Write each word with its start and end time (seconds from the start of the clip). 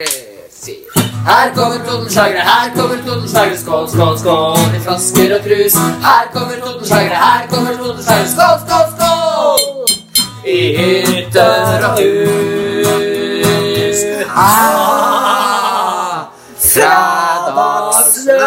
Her 0.00 1.54
kommer 1.54 1.78
Totenslagere, 1.86 2.38
her 2.40 2.74
kommer 2.76 2.96
Totenslagere. 3.06 3.56
Skål, 3.58 3.88
skål, 3.88 4.18
skål 4.18 4.58
i 4.76 4.80
flasker 4.82 5.34
og 5.36 5.44
krus. 5.44 5.74
Her 6.02 6.30
kommer 6.32 6.54
Totenslagere, 6.64 7.14
her 7.14 7.46
kommer 7.50 7.72
Totenslagere. 7.76 8.28
Skål, 8.28 8.58
skål, 8.66 8.86
skål! 8.96 9.58
I 10.46 10.76
hytter 10.76 11.84
og 11.88 11.94
hus. 12.00 13.98
Ah, 14.36 16.26
Fredagsløp. 16.58 18.44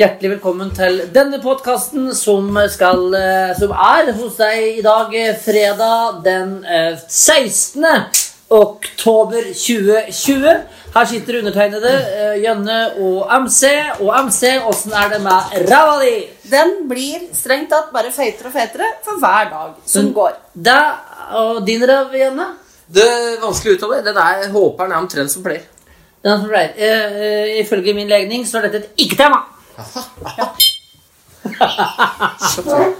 Hjertelig 0.00 0.30
velkommen 0.30 0.70
til 0.72 1.02
denne 1.12 1.42
podkasten 1.42 2.14
som, 2.14 2.56
eh, 2.56 2.70
som 2.72 3.70
er 3.70 4.12
hos 4.12 4.36
deg 4.36 4.78
i 4.78 4.82
dag, 4.82 5.14
eh, 5.14 5.36
fredag 5.36 6.24
den 6.24 6.64
eh, 6.64 6.96
16. 7.08 8.29
oktober 8.50 9.42
2020. 9.54 10.54
Her 10.94 11.04
sitter 11.06 11.38
undertegnede 11.38 11.90
eh, 11.90 12.36
Jønne 12.44 12.78
og 12.98 13.30
MC. 13.44 13.68
Og 14.00 14.10
MC, 14.26 14.56
åssen 14.66 14.92
er 14.92 15.12
det 15.12 15.20
med 15.22 15.54
ræva 15.70 15.98
di? 16.02 16.14
Den 16.50 16.72
blir 16.90 17.28
strengt 17.36 17.70
tatt 17.70 17.92
bare 17.94 18.10
feitere 18.14 18.50
og 18.50 18.56
feitere 18.56 18.88
for 19.06 19.20
hver 19.22 19.52
dag 19.52 19.76
som 19.86 20.04
Men- 20.08 20.14
går. 20.16 20.32
Deg 20.54 21.36
og 21.38 21.60
din 21.66 21.84
ræv, 21.86 22.16
Jønne? 22.18 22.48
Det 22.90 23.06
er 23.06 23.38
vanskelig 23.44 23.76
å 23.76 23.78
uttale. 23.78 24.00
Den 24.08 24.18
er 24.18 24.48
håperen 24.50 24.92
er 24.92 24.98
omtrent 24.98 25.30
som 25.30 25.44
pleier. 25.46 25.62
Den 26.26 26.40
som 26.42 26.48
pleier. 26.50 26.74
Uh, 26.74 27.20
uh, 27.22 27.60
ifølge 27.62 27.94
min 27.94 28.10
legning 28.10 28.42
så 28.48 28.58
er 28.58 28.66
dette 28.66 28.82
et 28.82 29.06
ikke-tema. 29.06 29.44
Og 29.78 29.86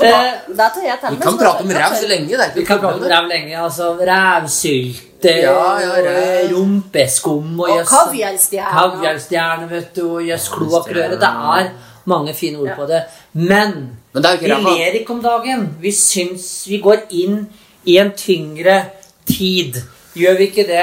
da, 0.00 0.08
da 0.56 0.68
tar 0.74 0.82
jeg 0.86 0.96
til 1.00 1.16
Vi 1.16 1.22
kan 1.22 1.38
prate 1.38 1.60
om 1.60 1.68
det 1.68 1.76
ræv 1.76 1.94
så 2.00 2.08
lenge. 2.08 2.28
Det 2.28 2.40
er 2.40 2.54
Vi 2.54 2.64
kan 2.64 2.78
prate 2.80 2.94
om 2.94 3.00
ræv 3.10 3.28
lenge. 3.28 3.58
Altså 3.64 3.92
rævsylte, 3.92 5.28
Ja, 5.28 5.78
ja, 5.80 5.88
ræv. 5.96 6.56
rumpeskum 6.56 7.60
og 7.60 7.68
Og 7.70 7.80
jøss- 7.80 7.88
kaviarstjerne. 8.06 8.70
Kaviarstjerne, 8.78 9.70
vet 9.70 9.96
du, 9.96 10.14
og 10.16 10.22
jøss 10.28 10.48
kloakkrøre. 10.48 11.10
Det 11.10 11.22
er 11.22 11.68
mange 12.04 12.34
fine 12.34 12.58
ord 12.58 12.76
på 12.76 12.86
det. 12.86 13.02
Men 13.32 13.90
Men 14.14 14.22
det 14.22 14.40
vi 14.40 14.46
ler 14.46 14.92
ikke 15.00 15.12
om 15.12 15.22
dagen. 15.22 15.76
Vi 15.80 15.92
syns 15.92 16.64
vi 16.68 16.78
går 16.78 16.96
inn 17.10 17.48
i 17.84 17.96
en 17.98 18.10
tyngre 18.16 18.84
tid. 19.26 19.74
Gjør 20.16 20.36
vi 20.36 20.42
ikke 20.44 20.66
det? 20.66 20.82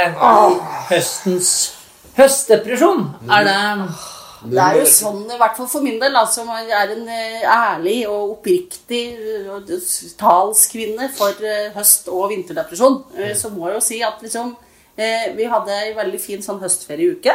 Høstens 0.89 1.73
høstdepresjon? 2.17 3.09
Er 3.31 3.43
det 3.43 3.89
Det 4.39 4.61
er 4.63 4.77
jo 4.79 4.85
sånn, 4.87 5.23
i 5.27 5.37
hvert 5.39 5.57
fall 5.57 5.67
for 5.67 5.83
min 5.83 5.97
del, 5.99 6.15
som 6.31 6.47
som 6.47 6.51
er 6.55 6.93
en 6.93 7.07
eh, 7.11 7.43
ærlig 7.43 7.97
og 8.07 8.37
oppriktig 8.37 9.01
eh, 9.17 9.71
talskvinne 10.19 11.09
for 11.15 11.35
eh, 11.43 11.71
høst- 11.75 12.07
og 12.13 12.29
vinterdepresjon, 12.31 13.01
så 13.35 13.51
må 13.51 13.67
jeg 13.67 13.79
jo 13.79 13.85
si 13.89 14.01
at 14.05 14.21
liksom 14.23 14.55
Vi 14.99 15.45
hadde 15.47 15.71
ei 15.71 15.93
veldig 15.95 16.17
fin 16.19 16.41
sånn 16.43 16.57
høstferieuke. 16.59 17.31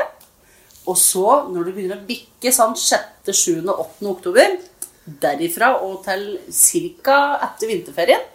Og 0.85 0.99
så, 1.01 1.47
når 1.49 1.65
det 1.65 1.73
begynner 1.73 2.03
å 2.03 2.05
bikke 2.05 2.51
sånn 2.53 2.75
6., 2.77 3.31
7., 3.31 3.63
8. 3.73 4.05
oktober, 4.11 4.59
derifra 5.23 5.71
og 5.81 6.03
til 6.05 6.27
ca. 7.01 7.17
etter 7.47 7.71
vinterferien, 7.71 8.27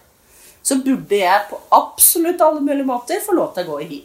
så 0.65 0.79
burde 0.81 1.19
jeg 1.21 1.45
på 1.51 1.59
absolutt 1.77 2.41
alle 2.41 2.63
mulige 2.65 2.89
måter 2.89 3.21
få 3.21 3.37
lov 3.37 3.53
til 3.53 3.67
å 3.67 3.75
gå 3.75 3.77
i 3.83 3.89
hi. 3.91 3.99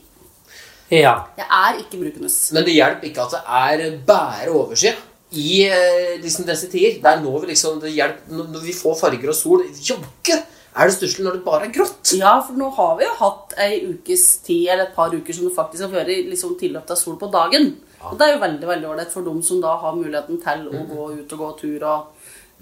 Ja. 0.94 1.16
Jeg 1.40 1.48
er 1.48 1.82
ikke 1.82 2.00
brukende. 2.00 2.30
Men 2.56 2.66
det 2.66 2.76
hjelper 2.76 3.10
ikke 3.10 3.26
at 3.26 3.34
det 3.34 3.42
er 3.60 3.98
bare 4.06 4.52
overskyet 4.54 5.10
i 5.34 5.64
eh, 5.66 6.16
liksom 6.22 6.46
disse 6.46 6.68
tider. 6.70 6.98
Det 7.02 7.10
er 7.10 7.22
nå 7.22 7.32
vi 7.42 7.50
liksom 7.52 7.80
det 7.82 7.94
hjelper, 7.94 8.42
når 8.54 8.66
vi 8.66 8.74
får 8.76 8.98
farger 9.00 9.32
og 9.32 9.38
sol. 9.38 9.64
Jaggu 9.88 10.34
er 10.34 10.90
det 10.90 10.96
stusslig 10.96 11.24
når 11.26 11.38
det 11.38 11.46
bare 11.46 11.68
er 11.68 11.74
grått. 11.74 12.14
Ja, 12.18 12.36
for 12.42 12.58
nå 12.58 12.70
har 12.76 12.94
vi 12.98 13.06
jo 13.06 13.16
hatt 13.20 13.56
ei 13.62 13.80
ukes 13.88 14.26
tid, 14.46 14.68
eller 14.68 14.88
et 14.88 14.96
par 14.96 15.14
uker 15.14 15.36
som 15.36 15.48
det 15.48 15.56
faktisk 15.56 15.86
har 15.86 15.92
vært 15.94 16.30
liksom, 16.30 16.56
tilløp 16.60 16.90
av 16.90 16.98
sol 17.00 17.18
på 17.20 17.30
dagen. 17.34 17.72
Og 18.04 18.18
det 18.20 18.26
er 18.26 18.34
jo 18.34 18.42
veldig 18.42 18.68
veldig 18.68 18.90
ålreit 18.90 19.14
for 19.14 19.26
dem 19.26 19.40
som 19.42 19.62
da 19.62 19.78
har 19.80 19.96
muligheten 19.96 20.40
til 20.42 20.66
å 20.68 20.82
gå 20.90 21.06
ut 21.14 21.34
og 21.36 21.44
gå 21.44 21.50
tur 21.62 21.86
og 21.88 22.13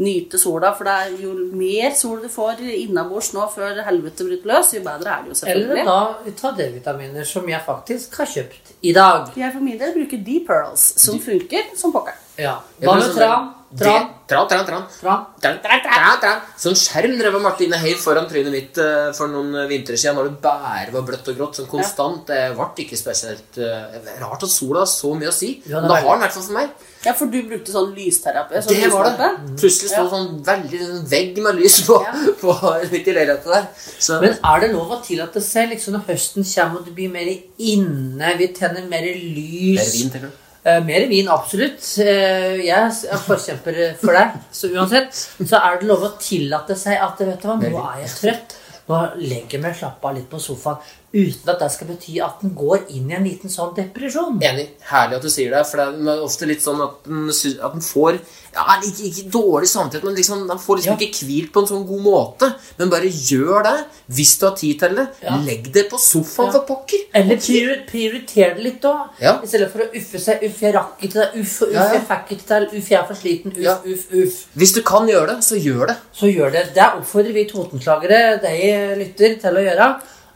nyte 0.03 0.41
sola. 0.41 0.73
For 0.77 0.89
det 0.89 0.97
er 1.05 1.23
jo 1.23 1.33
mer 1.57 1.95
sol 1.99 2.21
du 2.23 2.29
får 2.33 2.61
innabords 2.75 3.33
nå 3.37 3.47
før 3.55 3.81
helvete 3.87 4.27
bryter 4.29 4.53
løs, 4.53 4.75
jo 4.77 4.83
bedre 4.85 5.17
er 5.17 5.25
det 5.25 5.33
jo 5.33 5.39
selvfølgelig. 5.41 5.81
Eller 5.85 5.91
da 5.93 6.37
ta 6.43 6.53
D-vitaminer, 6.59 7.27
som 7.29 7.49
jeg 7.49 7.63
faktisk 7.67 8.21
har 8.21 8.31
kjøpt 8.35 8.77
i 8.83 8.95
dag. 8.97 9.33
Jeg 9.39 9.55
for 9.57 9.65
min 9.65 9.81
del 9.81 9.97
bruker 9.97 10.23
D-Pearls, 10.29 10.87
som 11.03 11.21
funker 11.23 11.73
som 11.79 11.95
pokker. 11.95 12.19
Ja. 12.41 12.59
Hva 12.83 12.99
med 13.01 13.17
tran? 13.17 13.51
Tran? 13.79 14.09
Tran, 14.29 14.47
tran, 14.49 14.65
tran. 14.67 14.85
Tran? 15.01 15.25
Tran, 15.41 15.59
tran, 15.63 16.19
tran. 16.21 16.41
Sånn 16.61 16.77
skjerm 16.79 17.15
drev 17.19 17.35
Martine 17.43 17.77
heiv 17.83 17.99
foran 18.01 18.29
trynet 18.31 18.53
mitt 18.53 18.79
eh, 18.81 19.11
for 19.17 19.29
noen 19.33 19.67
vintre 19.69 19.97
siden 20.01 20.17
når 20.17 20.29
det 20.31 20.39
bare 20.45 20.93
var 20.95 21.05
bløtt 21.09 21.29
og 21.33 21.37
grått. 21.39 21.59
Sånn 21.61 21.69
konstant. 21.71 22.27
Det 22.29 22.41
ble 22.57 22.69
ikke 22.85 22.99
spesielt 23.01 23.59
eh, 23.61 23.99
Rart 24.23 24.45
at 24.47 24.53
sola 24.53 24.85
har 24.85 24.91
så 24.93 25.13
mye 25.17 25.29
å 25.33 25.37
si. 25.37 25.55
Ja, 25.67 25.81
det 25.81 25.85
Men 25.85 25.93
det 25.93 26.01
har 26.05 26.09
den 26.17 26.23
i 26.23 26.27
hvert 26.27 26.37
fall 26.39 26.47
for 26.49 26.59
meg. 26.59 26.89
Ja, 27.03 27.13
for 27.19 27.33
du 27.33 27.39
brukte 27.51 27.73
sånn 27.75 27.91
lysterapi? 27.97 28.61
Sånn 28.63 28.77
Det 28.79 28.91
var 28.93 29.09
det. 29.09 29.15
lyslampe. 29.17 29.57
Plutselig 29.65 29.91
sto 29.91 29.99
Ja. 29.99 30.05
det 30.05 30.13
sånn 30.15 30.29
veldig 30.47 30.83
sånn 30.87 31.09
vegg 31.13 31.41
med 31.49 31.59
lys 31.59 31.81
på, 31.89 31.97
Ja. 32.07 32.13
på 32.45 32.55
midt 32.93 33.09
i 33.09 33.17
leiligheten 33.17 33.57
der. 33.57 33.67
Så, 33.99 34.21
Men 34.23 34.39
er 34.39 34.61
det 34.63 34.71
lov 34.77 34.93
å 34.97 35.01
tillate 35.03 35.43
seg 35.43 35.73
liksom 35.75 35.97
når 35.99 36.07
høsten 36.13 36.47
kommer 36.47 36.79
og 36.79 36.87
det 36.87 36.95
blir 36.95 37.11
mer 37.11 37.33
inne, 37.59 38.37
vi 38.39 38.49
tenner 38.55 38.87
mer 38.89 39.03
lys 39.03 39.81
Mer 39.83 39.93
vin, 39.97 40.11
tenker 40.15 40.29
du? 40.31 40.39
Eh, 40.63 40.79
mer 40.87 41.09
vin, 41.11 41.29
absolutt. 41.29 41.83
Eh, 41.99 42.61
jeg 42.63 42.79
er 42.79 43.23
forkjemper 43.27 43.79
for 43.99 44.15
deg. 44.15 44.37
Så 44.55 44.71
uansett 44.71 45.17
så 45.17 45.59
er 45.59 45.81
det 45.81 45.89
lov 45.91 46.05
å 46.07 46.13
tillate 46.23 46.77
seg 46.79 47.03
at 47.03 47.19
vet 47.19 47.43
du 47.43 47.49
hva, 47.49 47.57
nå 47.59 47.87
er 47.89 48.05
jeg 48.05 48.13
trøtt. 48.21 48.55
Nå 48.87 49.01
legger 49.19 49.57
jeg 49.57 49.63
meg 49.65 49.75
slapper 49.79 50.11
av 50.11 50.19
litt 50.19 50.29
på 50.31 50.39
sofaen 50.43 50.79
uten 51.13 51.51
at 51.53 51.59
det 51.61 51.71
skal 51.75 51.89
bety 51.93 52.15
at 52.25 52.41
den 52.41 52.55
går 52.57 52.87
inn 52.97 53.11
i 53.11 53.15
en 53.19 53.25
liten 53.27 53.51
sånn 53.53 53.75
depresjon. 53.77 54.39
Enig. 54.41 54.69
Herlig 54.89 55.19
at 55.19 55.23
du 55.27 55.29
sier 55.33 55.51
det. 55.53 55.67
For 55.69 55.77
det 55.83 56.09
er 56.15 56.23
ofte 56.25 56.47
litt 56.49 56.63
sånn 56.65 56.81
at 56.81 57.03
den, 57.05 57.27
at 57.29 57.73
den 57.77 57.85
får 57.85 58.19
ja, 58.53 58.65
ikke, 58.85 59.07
ikke 59.09 59.31
dårlig 59.33 59.69
samvittighet, 59.69 60.05
men 60.05 60.17
liksom, 60.17 60.47
den 60.49 60.59
får 60.61 60.77
liksom 60.81 60.97
Ja. 60.97 61.07
ikke 61.07 61.27
hvilt 61.29 61.53
på 61.53 61.61
en 61.63 61.69
sånn 61.71 61.87
god 61.89 62.03
måte. 62.05 62.49
Men 62.79 62.91
bare 62.93 63.09
gjør 63.09 63.63
det 63.65 63.75
hvis 64.13 64.33
du 64.41 64.47
har 64.47 64.57
tid 64.57 64.79
til 64.81 64.97
det. 64.97 65.07
Ja. 65.23 65.37
Legg 65.47 65.71
det 65.73 65.85
på 65.91 66.01
sofaen, 66.01 66.49
Ja. 66.49 66.53
for 66.53 66.65
pokker. 66.69 67.05
Eller 67.15 67.37
prior, 67.37 67.77
prioriter 67.89 68.55
det 68.57 68.65
litt 68.65 68.83
òg. 68.89 69.09
Ja. 69.21 69.35
I 69.43 69.47
stedet 69.47 69.71
for 69.73 69.81
å 69.85 69.89
uffe 69.93 70.19
seg. 70.21 70.43
Uff, 70.49 70.61
jeg 70.61 70.75
rakk 70.75 71.01
ikke 71.03 71.21
det. 71.21 71.29
Uff, 71.41 71.63
uff, 71.63 71.73
jeg 71.73 72.07
fikk 72.09 72.33
ikke 72.37 72.47
til. 72.53 72.69
Uff, 72.79 72.89
jeg 72.91 73.01
er 73.01 73.07
for 73.07 73.15
sliten. 73.21 73.53
Uff, 73.57 73.85
uff, 73.85 74.07
uff. 74.13 74.41
Hvis 74.57 74.73
du 74.75 74.83
kan 74.83 75.07
gjøre 75.09 75.27
det, 75.37 75.39
så 75.45 75.57
gjør 75.61 75.87
det. 75.93 75.97
Så 76.13 76.33
gjør 76.33 76.53
det. 76.53 76.65
Det 76.75 76.89
oppfordrer 76.97 77.33
vi 77.37 77.45
totenslagere 77.49 78.41
deg 78.43 78.99
lytter 78.99 79.39
til 79.41 79.61
å 79.61 79.65
gjøre. 79.69 79.89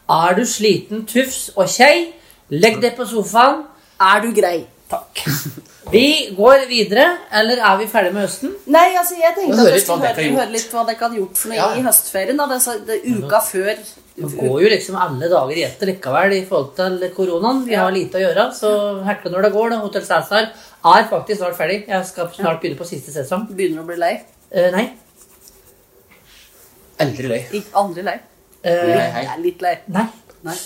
Er 0.08 0.34
du 0.38 0.44
sliten, 0.46 1.04
tufs 1.06 1.50
og 1.56 1.66
kjei, 1.66 2.12
legg 2.50 2.80
deg 2.80 2.96
på 2.96 3.06
sofaen. 3.10 3.64
Er 4.00 4.20
du 4.22 4.32
grei? 4.36 4.66
Takk. 4.88 5.18
Vi 5.90 6.30
går 6.36 6.66
videre, 6.70 7.04
eller 7.34 7.58
er 7.58 7.76
vi 7.78 7.86
ferdige 7.90 8.12
med 8.14 8.22
høsten? 8.26 8.52
Nei, 8.70 8.94
altså 8.98 9.16
jeg 9.18 9.34
tenkte 9.34 9.56
Høre 9.58 9.68
at 9.68 9.74
vi 9.74 9.80
skulle 9.80 10.06
høre, 10.06 10.24
høre 10.36 10.52
litt 10.52 10.70
hva 10.70 10.84
dere 10.86 10.98
hadde 11.00 11.18
gjort 11.18 11.38
for 11.40 11.48
noe 11.50 11.56
Ja. 11.56 11.68
i 11.74 11.82
høstferien. 11.82 12.36
da, 12.36 12.46
det, 12.46 12.58
så- 12.62 12.78
det, 12.86 13.00
Uka 13.06 13.40
før 13.40 13.72
Det 14.16 14.30
går 14.38 14.60
jo 14.62 14.68
liksom 14.68 14.96
alle 14.96 15.28
dager 15.28 15.56
i 15.56 15.62
ett 15.64 15.80
likevel 15.80 16.32
i 16.32 16.44
forhold 16.44 16.74
til 16.76 17.10
koronaen. 17.16 17.64
Vi 17.66 17.74
har 17.74 17.90
lite 17.90 18.14
å 18.18 18.22
gjøre, 18.22 18.46
så 18.54 18.70
hekle 19.04 19.30
når 19.32 19.42
det 19.42 19.52
går. 19.52 19.70
da. 19.70 19.76
Hotell 19.78 20.02
Cæsar 20.02 20.50
er 20.84 21.08
faktisk 21.10 21.38
snart 21.40 21.56
ferdig. 21.56 21.84
Jeg 21.88 22.06
skal 22.06 22.30
snart 22.34 22.60
begynne 22.60 22.78
på 22.78 22.86
siste 22.86 23.10
sesong. 23.12 23.46
begynner 23.54 23.76
du 23.76 23.82
å 23.82 23.86
bli 23.86 23.96
lei. 23.96 24.22
Eh, 24.52 24.70
nei. 24.70 24.92
Aldri 27.00 27.28
lei. 27.28 27.62
Aldri 27.74 28.02
lei. 28.02 28.18
Eh, 28.66 28.86
Nei, 28.90 29.10
hei. 29.14 29.24
Er 29.30 29.42
litt 29.42 29.62
lei. 29.62 29.76
nei. 29.94 30.06
Nei. 30.46 30.56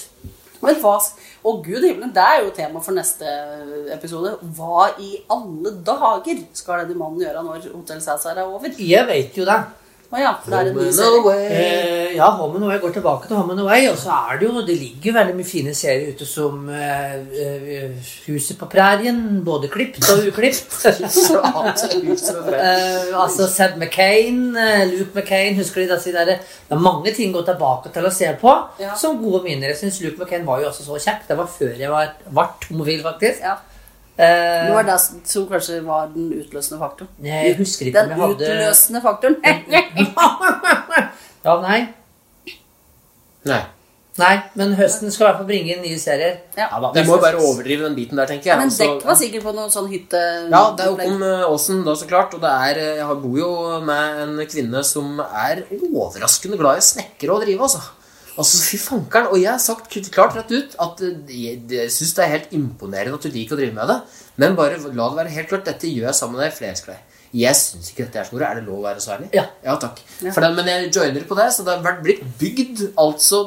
Men 0.61 0.77
hva 0.83 0.97
Å, 1.41 1.53
gud 1.65 1.85
himmelen, 1.87 2.11
det 2.13 2.21
er 2.21 2.43
jo 2.45 2.51
tema 2.53 2.81
for 2.85 2.93
neste 2.93 3.25
episode. 3.95 4.35
Hva 4.57 4.91
i 5.01 5.15
alle 5.33 5.71
dager 5.87 6.43
skal 6.57 6.83
denne 6.83 6.99
mannen 7.01 7.23
gjøre 7.25 7.45
når 7.47 7.69
Hotell 7.73 8.03
Cæsar 8.05 8.37
er 8.37 8.45
over? 8.45 8.75
Jeg 8.77 9.07
vet 9.09 9.39
jo 9.41 9.47
det. 9.49 9.57
Å 10.11 10.19
ja, 10.19 10.31
for 10.43 10.51
det 10.51 10.59
er 10.59 10.69
en 10.73 10.79
ny 10.81 10.89
serie. 10.91 11.33
Eh, 11.55 12.15
ja, 12.17 12.27
Home 12.35 12.57
and 12.59 12.65
Away 12.67 12.81
går 12.83 12.97
tilbake 12.97 13.29
til 13.31 13.37
Home 13.39 13.53
and 13.55 13.61
Away. 13.63 13.85
Og 13.93 13.99
så 14.01 14.11
er 14.11 14.41
det 14.41 14.49
jo 14.49 14.63
Det 14.67 14.75
ligger 14.75 15.07
jo 15.07 15.15
veldig 15.15 15.37
mye 15.39 15.47
fine 15.47 15.75
serier 15.79 16.11
ute 16.17 16.27
som 16.27 16.65
eh, 16.75 17.13
eh, 17.45 18.09
Huset 18.27 18.59
på 18.59 18.67
prærien. 18.73 19.21
Både 19.47 19.71
klipt 19.71 20.03
og 20.11 20.27
uklipt. 20.33 20.75
Eh, 22.51 23.15
altså 23.17 23.47
Sad 23.49 23.77
McCain, 23.79 24.57
eh, 24.59 24.83
Luke 24.91 25.15
McCain 25.15 25.55
Husker 25.57 25.81
de 25.85 25.89
disse 25.95 26.13
der, 26.13 26.25
Det 26.27 26.75
er 26.75 26.83
mange 26.83 27.13
ting 27.15 27.31
å 27.33 27.39
gå 27.39 27.47
tilbake 27.47 27.93
til 27.95 28.07
å 28.07 28.11
se 28.13 28.33
på 28.41 28.53
Ja. 28.81 28.95
som 28.99 29.19
gode 29.23 29.45
minner. 29.45 29.69
Jeg 29.71 29.77
synes 29.79 30.01
Luke 30.03 30.19
McCain 30.19 30.47
var 30.47 30.61
jo 30.61 30.69
også 30.69 30.85
så 30.85 30.99
kjekk. 30.99 31.27
Det 31.29 31.37
var 31.39 31.47
før 31.47 31.75
jeg 31.79 31.91
var 31.91 32.13
vart 32.35 32.67
homofil, 32.71 33.03
faktisk. 33.03 33.41
Ja, 33.47 33.57
Det 34.21 34.75
var 34.75 34.85
det 34.89 34.97
som 35.01 35.47
kanskje 35.49 35.81
var 35.87 36.09
den 36.15 36.31
utløsende 36.43 36.79
faktoren. 36.83 37.11
Jeg 37.25 37.57
husker 37.61 37.87
ikke 37.91 37.99
Den 38.03 38.13
om 38.13 38.19
jeg 38.19 38.29
hadde 38.29 38.49
utløsende 38.55 39.01
faktoren. 39.05 39.37
Ja, 41.45 41.55
nei. 41.65 41.79
Nei. 43.49 43.61
Nei, 44.21 44.35
men 44.59 44.75
høsten 44.77 45.09
skal 45.15 45.23
i 45.23 45.27
hvert 45.31 45.39
fall 45.39 45.47
bringe 45.49 45.71
inn 45.73 45.85
nye 45.85 45.97
serier. 46.01 46.35
Ja. 46.59 46.67
Ja, 46.69 46.81
da, 46.83 46.91
vi 46.93 47.05
må 47.09 47.15
jo 47.17 47.23
bare 47.23 47.39
overdrive 47.41 47.87
den 47.87 47.95
biten 47.97 48.19
der, 48.21 48.29
tenker 48.29 48.51
jeg. 48.51 48.59
Men 48.61 48.69
Altså, 48.69 48.89
dekk 48.99 49.07
var 49.09 49.17
sikkert 49.17 49.45
på 49.47 49.55
noen 49.57 49.71
sånn 49.73 49.87
hytte... 49.89 50.21
Ja, 50.51 50.61
det 50.77 50.85
er 50.85 50.91
jo 50.91 51.15
om 51.15 51.23
eh, 51.25 51.45
åsen 51.49 51.81
da, 51.87 51.95
så 51.97 52.09
klart. 52.11 52.35
Og 52.37 52.43
det 52.43 52.51
er, 52.51 52.81
eh, 52.83 52.97
jeg 52.99 53.07
har- 53.09 53.21
bor 53.23 53.39
jo 53.39 53.49
med 53.87 54.21
en 54.27 54.35
kvinne 54.51 54.83
som 54.85 55.23
er 55.23 55.63
overraskende 55.79 56.59
glad 56.61 56.77
i 56.77 56.85
å 56.85 56.89
snekre 56.91 57.33
og 57.33 57.47
drive, 57.47 57.63
altså. 57.71 57.81
Altså, 58.41 58.63
fy 58.65 58.81
fankeren. 58.81 59.29
Og 59.35 59.43
jeg 59.43 59.51
har 59.51 59.61
sagt 59.63 59.93
klart 60.15 60.37
rett 60.39 60.51
ut 60.55 60.75
at 60.87 61.05
eh, 61.05 61.37
jeg, 61.45 61.93
syns 61.93 62.17
det 62.17 62.25
er 62.25 62.35
helt 62.35 62.57
imponerende 62.57 63.21
at 63.21 63.29
du 63.29 63.35
liker 63.35 63.57
å 63.57 63.61
drive 63.61 63.77
med 63.77 63.93
det. 63.93 64.01
Men 64.41 64.59
bare 64.59 64.81
la 64.81 65.09
det 65.13 65.21
være 65.21 65.35
helt 65.37 65.51
klart, 65.53 65.67
dette 65.69 65.91
gjør 65.91 66.09
jeg 66.09 66.19
sammen 66.19 66.39
med 66.39 66.47
deg 66.47 66.55
i 66.55 66.59
flere. 66.59 66.99
Jeg 67.31 67.55
syns 67.55 67.93
ikke 67.93 68.09
dette 68.09 68.23
er 68.23 68.27
så 68.27 68.35
moro. 68.35 68.47
Er 68.49 68.59
det 68.59 68.67
lov 68.67 68.81
å 68.81 68.87
være 68.89 69.03
så 69.05 69.15
ærlig? 69.15 69.31
Ja. 69.37 69.47
takk. 69.79 70.01
For 70.25 70.43
det, 70.43 70.51
men 70.57 70.71
jeg 70.73 70.89
joiner 70.97 71.27
på 71.29 71.39
det, 71.39 71.51
så 71.55 71.67
det 71.67 71.77
har 71.85 72.01
blitt 72.03 72.25
bygd 72.41 72.87
altså 72.99 73.45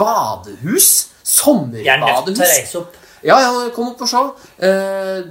badehus. 0.00 0.88
Sommerbadehus. 1.26 1.86
Jeg 1.86 1.94
er 1.94 2.02
nødt 2.02 2.32
til 2.32 2.42
å 2.42 2.48
reise 2.50 2.80
opp. 2.80 3.02
Ja, 3.24 3.38
ja, 3.40 3.52
kom 3.74 3.88
opp 3.92 4.02
og 4.04 4.08
se. 4.10 4.20
Eh, 4.66 5.22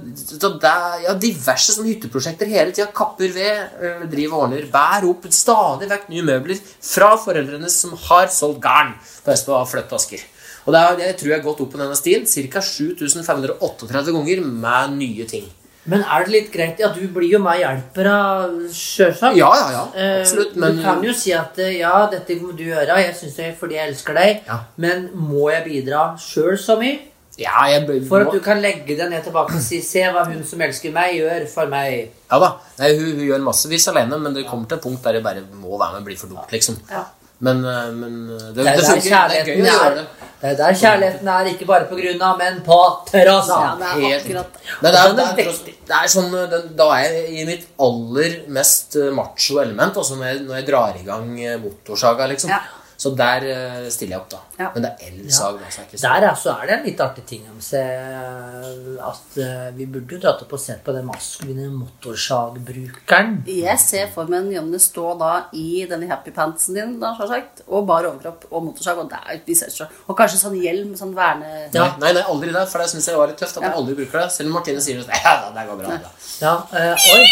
ja, 1.04 1.14
diverse 1.20 1.74
sånne 1.76 1.92
hytteprosjekter 1.92 2.48
hele 2.50 2.72
tida. 2.74 2.88
Kapper 2.94 3.30
ved, 3.32 3.60
eh, 3.80 4.06
driver 4.10 4.34
og 4.36 4.42
ordner. 4.48 4.66
Bærer 4.72 5.08
opp 5.10 5.26
stadig 5.30 5.88
vekk 5.90 6.08
nye 6.10 6.22
møbler 6.26 6.58
fra 6.80 7.16
foreldrene 7.16 7.70
som 7.70 7.94
har 8.08 8.26
solgt 8.28 8.60
garn 8.60 8.94
på 9.24 9.32
Espa 9.32 9.60
og 9.60 9.68
flyttet 9.68 9.92
Asker. 9.92 10.24
Og 10.66 10.72
det 10.74 10.80
er, 10.82 10.96
det 10.96 11.16
tror 11.20 11.30
jeg 11.30 11.38
har 11.38 11.44
gått 11.46 11.60
opp 11.62 11.72
på 11.72 11.78
denne 11.78 11.94
stien 11.96 12.26
ca. 12.26 12.60
7538 12.60 14.12
ganger 14.12 14.42
med 14.42 14.98
nye 14.98 15.24
ting. 15.28 15.46
Men 15.86 16.02
er 16.02 16.24
det 16.26 16.32
litt 16.32 16.48
greit 16.50 16.80
Ja, 16.82 16.88
du 16.90 17.04
blir 17.14 17.30
jo 17.30 17.38
meg 17.38 17.60
hjelper 17.62 18.08
av, 18.10 18.54
sjølsagt. 18.74 19.36
Ja, 19.38 19.52
ja, 19.54 19.66
ja. 19.70 19.82
Eh, 19.94 20.20
Absolutt. 20.24 20.56
Men 20.58 20.76
du 20.76 20.82
kan 20.82 21.04
jo 21.06 21.12
si 21.14 21.30
at 21.32 21.58
eh, 21.62 21.76
ja, 21.78 21.92
dette 22.10 22.34
må 22.40 22.50
du 22.58 22.64
gjøre, 22.66 22.96
jeg 23.04 23.14
synes 23.14 23.36
det 23.38 23.44
er 23.46 23.54
fordi 23.60 23.78
jeg 23.78 23.92
elsker 23.92 24.18
deg, 24.18 24.40
Ja. 24.48 24.58
men 24.82 25.10
må 25.14 25.46
jeg 25.52 25.62
bidra 25.68 26.16
sjøl 26.18 26.58
så 26.58 26.74
mye? 26.80 26.98
Ja, 27.36 27.66
jeg, 27.68 27.84
For 28.08 28.24
at 28.24 28.32
du 28.32 28.40
kan 28.44 28.62
legge 28.64 28.96
deg 28.96 29.10
ned 29.12 29.24
tilbake 29.26 29.58
og 29.58 29.60
si 29.60 29.82
Se 29.84 30.06
hva 30.08 30.22
hun 30.24 30.40
som 30.48 30.62
elsker 30.64 30.94
meg, 30.94 31.18
gjør 31.18 31.44
for 31.52 31.68
meg. 31.72 32.14
Ja 32.30 32.40
da. 32.40 32.54
Nei, 32.80 32.94
hun, 32.96 33.10
hun 33.18 33.26
gjør 33.28 33.44
massevis 33.44 33.88
alene, 33.92 34.16
men 34.22 34.36
det 34.36 34.46
kommer 34.48 34.70
til 34.70 34.78
et 34.80 34.86
punkt 34.86 35.04
der 35.04 35.18
det 35.18 35.24
bare 35.26 35.44
må 35.52 35.76
være 35.76 35.98
med 35.98 36.04
og 36.04 36.08
bli 36.08 36.16
for 36.16 36.32
dumt, 36.32 36.48
liksom. 36.54 36.80
Ja. 36.90 37.04
Men, 37.44 37.60
eh, 37.68 37.90
men 37.92 38.14
eh, 38.32 38.46
det, 38.54 38.54
Det 38.54 38.64
det, 38.64 38.72
er 38.72 38.86
funker. 38.94 39.28
Det 39.28 39.40
er 39.42 39.50
gøy 39.50 39.58
å 39.58 39.66
er. 39.66 39.74
gjøre 39.74 39.98
det. 39.98 40.06
Det 40.40 40.48
er 40.50 40.56
der 40.60 40.74
kjærligheten 40.76 41.28
er, 41.32 41.50
ikke 41.52 41.66
bare 41.68 41.86
på 41.88 41.96
grunn 41.96 42.22
av, 42.24 42.40
men 42.40 42.58
på 42.64 42.78
tross 43.08 43.48
Ja, 43.48 43.70
det 43.80 43.86
er 43.88 44.16
akkurat 44.18 44.58
det 44.60 44.90
er, 44.90 44.96
det 45.16 45.24
er 45.24 45.38
er, 45.48 45.70
det 45.88 45.96
er 45.96 46.10
sånn 46.12 46.34
den, 46.52 46.66
Da 46.76 46.88
er 46.98 47.06
jeg 47.06 47.30
i 47.40 47.46
mitt 47.48 47.64
aller 47.80 48.34
mest 48.52 48.98
eh, 49.00 49.12
macho 49.16 49.60
element, 49.62 49.96
altså 49.96 50.18
når 50.18 50.28
jeg, 50.28 50.42
når 50.48 50.58
jeg 50.60 50.66
drar 50.68 50.98
i 51.00 51.06
gang 51.06 51.30
eh, 51.40 51.56
motorsaga, 51.60 52.28
liksom. 52.32 52.52
Ja. 52.52 52.60
Så 53.06 53.12
der 53.14 53.44
eh, 53.46 53.86
stiller 53.94 54.16
jeg 54.16 54.22
opp, 54.24 54.30
da. 54.32 54.38
Ja. 54.58 54.70
Men 54.74 54.82
det 54.82 54.90
er 54.90 55.12
elsag, 55.12 55.58
Ja. 55.62 55.68
Så 55.70 55.82
er 55.84 55.90
så. 55.92 56.02
Der 56.06 56.24
altså, 56.30 56.54
er 56.56 56.66
det 56.66 56.74
en 56.78 56.86
litt 56.88 57.00
artig 57.04 57.22
ting 57.28 57.44
om 57.52 57.60
seg 57.62 58.98
at 59.06 59.36
uh, 59.38 59.66
vi 59.76 59.86
burde 59.86 60.16
jo 60.16 60.20
dratt 60.22 60.40
opp 60.42 60.54
og 60.56 60.60
sett 60.60 60.80
på 60.84 60.94
den 60.96 61.06
maskuline 61.06 61.68
motorsagbrukeren. 61.74 63.36
Jeg 63.46 63.78
ser 63.82 64.08
for 64.14 64.30
meg 64.32 64.46
en 64.46 64.50
Jonny 64.56 64.80
stå 64.82 65.12
da 65.20 65.32
i 65.54 65.84
denne 65.88 66.08
happy 66.10 66.32
pantsen 66.34 66.74
din, 66.78 66.96
da, 67.02 67.12
sagt, 67.20 67.62
og 67.68 67.86
bar 67.86 68.08
overkropp 68.08 68.48
og 68.50 68.64
motorsag, 68.70 68.98
og 69.04 69.10
der 69.12 69.42
vi 69.46 69.54
ser 69.58 69.70
så. 69.74 69.86
Og 70.08 70.18
kanskje 70.18 70.40
sånn 70.42 70.58
hjelm, 70.58 70.96
sånn 70.98 71.14
verne... 71.16 71.68
Ja. 71.76 71.92
Nei, 72.02 72.10
nei, 72.16 72.24
aldri 72.26 72.50
det, 72.56 72.64
for 72.72 72.82
det 72.82 72.90
syns 72.90 73.06
jeg 73.12 73.20
var 73.20 73.30
litt 73.30 73.38
tøft 73.42 73.60
at 73.60 73.62
Ja. 73.62 73.70
jeg 73.70 73.78
aldri 73.82 73.98
bruker 74.00 74.24
det. 74.24 74.26
Selv 74.34 74.50
om 74.50 74.58
Martine 74.58 74.82
sier 74.82 75.04
at 75.04 75.14
ja, 75.26 75.36
det 75.54 75.66
går 75.70 75.82
bra. 75.84 76.00
Ja, 76.42 76.56
uh, 76.72 77.08
oi. 77.14 77.22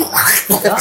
Ja. 0.66 0.74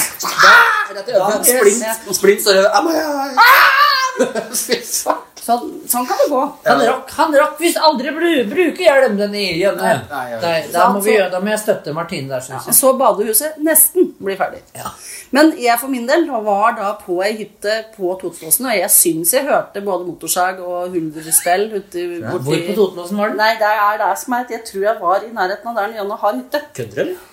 Da, 0.90 1.04
da, 1.06 1.14
da, 1.14 1.44
splint, 1.46 2.16
splint, 2.18 2.42
så 2.44 2.56
er 2.56 2.64
det 2.64 2.72
Am 2.74 2.90
I- 2.90 2.98
Fy 2.98 3.06
faen. 3.06 3.89
Sånn, 5.50 5.70
sånn 5.90 6.06
kan 6.06 6.20
det 6.20 6.26
gå. 6.30 6.40
Han 6.68 6.82
rakk, 6.84 7.12
han 7.16 7.36
rakk 7.40 7.62
hvis 7.64 7.78
aldri 7.82 8.12
bru, 8.14 8.28
bruke 8.52 8.84
hjelm 8.84 9.16
den 9.18 9.32
i 9.40 9.46
Jønne. 9.58 9.94
Nei, 10.12 10.26
nei. 10.36 10.42
Nei, 10.44 10.58
da, 10.74 10.90
må 10.94 11.00
vi 11.02 11.16
da 11.32 11.40
må 11.42 11.50
jeg 11.50 11.62
støtte 11.64 11.94
Martine 11.96 12.30
der, 12.30 12.44
synes 12.46 12.68
jeg. 12.70 12.76
Så 12.78 12.92
badehuset 13.00 13.56
nesten 13.66 14.12
blir 14.20 14.38
ferdig. 14.38 14.60
Ja. 14.78 14.92
Men 15.34 15.54
jeg 15.58 15.80
for 15.82 15.90
min 15.90 16.06
del 16.10 16.28
var 16.46 16.76
da 16.78 16.92
på 17.02 17.18
ei 17.26 17.32
hytte 17.40 17.80
på 17.96 18.12
Totenåsen, 18.22 18.68
og 18.70 18.78
jeg 18.78 18.92
syns 18.94 19.34
jeg 19.34 19.48
hørte 19.48 19.82
både 19.86 20.06
motorsag 20.12 20.60
og 20.62 20.94
hulderspill 20.94 21.66
ute 21.72 22.06
borti 22.28 22.44
Hvor 22.46 22.62
på 22.68 22.76
Totenåsen 22.82 23.24
var 23.24 23.34
den? 23.34 23.42
Nei, 23.42 23.56
det 23.62 23.72
er 23.88 23.98
der 24.04 24.20
som 24.22 24.36
er 24.38 24.54
Jeg 24.54 24.66
tror 24.68 24.86
jeg 24.86 25.02
var 25.02 25.26
i 25.26 25.32
nærheten 25.34 25.72
av 25.72 25.82
der 25.82 25.98
Janne 25.98 26.20
har 26.26 26.38
hytte. 26.38 26.62
Kødder 26.78 27.10
du. 27.10 27.26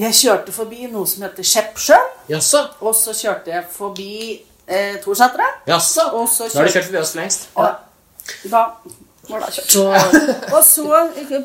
Jeg 0.00 0.16
kjørte 0.16 0.54
forbi 0.56 0.86
noe 0.88 1.04
som 1.08 1.26
heter 1.26 1.44
Skjeppsjøen, 1.44 2.12
Jaså? 2.30 2.62
og 2.80 2.94
så 2.96 3.12
kjørte 3.12 3.52
jeg 3.52 3.66
forbi 3.68 4.14
eh, 4.68 4.96
Torseteret. 5.04 5.62
Jaså? 5.66 6.04
Da 6.04 6.10
har 6.18 6.26
du 6.26 6.28
kjørte 6.28 6.72
kjørt 6.76 6.84
forbi 6.90 7.00
oss 7.02 7.12
for 7.14 7.20
lengst. 7.20 7.48
Ja. 7.56 7.72
da 8.50 8.62
var 9.28 9.40
det 9.40 9.50
kjørt. 9.56 9.70
Så, 9.70 9.84
Og 10.56 10.62
så 10.64 10.86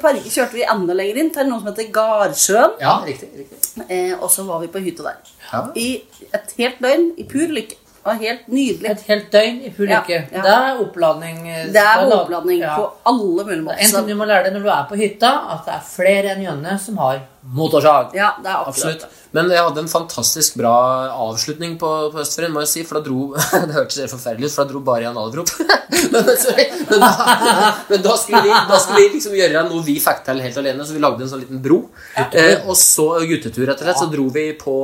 par- 0.01 0.21
kjørte 0.23 0.53
vi 0.57 0.63
enda 0.65 0.93
lenger 0.97 1.17
inn 1.23 1.33
til 1.35 1.49
noe 1.49 1.59
som 1.61 1.71
heter 1.71 1.91
Gardsjøen. 1.93 2.77
Ja, 2.81 2.95
riktig. 3.05 3.29
riktig. 3.43 3.83
Eh, 3.89 4.13
og 4.19 4.29
så 4.33 4.45
var 4.47 4.59
vi 4.63 4.67
på 4.73 4.81
hytta 4.83 5.03
der. 5.11 5.35
Ja. 5.51 5.65
I 5.75 5.89
et 6.33 6.55
helt 6.57 6.79
døgn 6.83 7.11
i 7.17 7.27
pur 7.29 7.47
lykke. 7.53 7.83
Og 8.07 8.21
helt 8.21 8.45
nydelig. 8.47 8.87
et 8.89 9.01
helt 9.09 9.25
døgn 9.33 9.57
i 9.67 9.69
full 9.75 9.89
Ja, 9.91 9.97
lykke. 9.99 10.17
ja. 10.31 10.41
Det 10.45 10.51
er 10.53 10.77
oppladning. 10.79 11.41
eh, 11.51 11.65
Det 11.75 11.81
er 11.81 12.05
oppladning 12.15 12.61
ja. 12.61 12.75
på 12.77 12.85
alle 13.05 13.43
mulige 13.43 13.61
måter. 13.65 13.81
En 13.83 13.91
ting 13.91 14.07
du 14.07 14.15
må 14.15 14.25
lære 14.29 14.45
deg 14.45 14.53
når 14.55 14.63
du 14.63 14.69
er 14.71 14.85
på 14.87 14.95
hytta, 14.95 15.31
at 15.51 15.65
det 15.65 15.73
er 15.73 15.81
flere 15.89 16.31
enn 16.35 16.45
Jønne 16.45 16.77
som 16.79 16.97
har 17.03 17.19
motorsag. 17.53 18.11
Ja, 18.17 18.33
det 18.43 18.49
er 18.51 18.67
Absolutt. 18.67 19.01
det. 19.01 19.09
Men 19.35 19.49
jeg 19.51 19.61
hadde 19.61 19.81
en 19.83 19.89
fantastisk 19.91 20.55
bra 20.59 20.73
avslutning 21.13 21.75
på, 21.79 21.89
på 22.13 22.21
Østferien, 22.23 22.53
må 22.55 22.63
jeg 22.63 22.71
si. 22.71 22.83
For 22.87 22.99
da 22.99 23.03
dro 23.05 23.33
Det 23.67 23.75
hørtes 23.75 23.99
helt 24.01 24.13
forferdelig 24.13 24.49
ut, 24.49 24.53
for 24.55 24.63
da 24.63 24.71
dro 24.73 24.81
bare 24.87 25.05
Jan 25.05 25.19
Alvrop. 25.19 25.51
men, 26.13 26.31
sorry, 26.41 26.65
men, 26.89 27.03
da, 27.03 27.11
men 27.91 28.03
da 28.05 28.15
skulle 28.19 28.43
vi, 28.47 28.53
da 28.71 28.79
skulle 28.83 29.03
vi 29.03 29.11
liksom 29.17 29.37
gjøre 29.37 29.63
noe 29.69 29.83
vi 29.87 29.97
fikk 30.03 30.23
til 30.27 30.43
helt 30.43 30.61
alene, 30.63 30.87
så 30.87 30.97
vi 30.97 31.03
lagde 31.03 31.25
en 31.25 31.31
sånn 31.33 31.43
liten 31.45 31.61
bro. 31.63 31.81
Eh, 32.17 32.65
og 32.65 32.75
så 32.79 33.09
guttetur, 33.29 33.65
rett 33.69 33.83
og 33.83 33.89
slett. 33.89 34.01
Så 34.03 34.09
dro 34.13 34.27
vi 34.33 34.47
på 34.59 34.77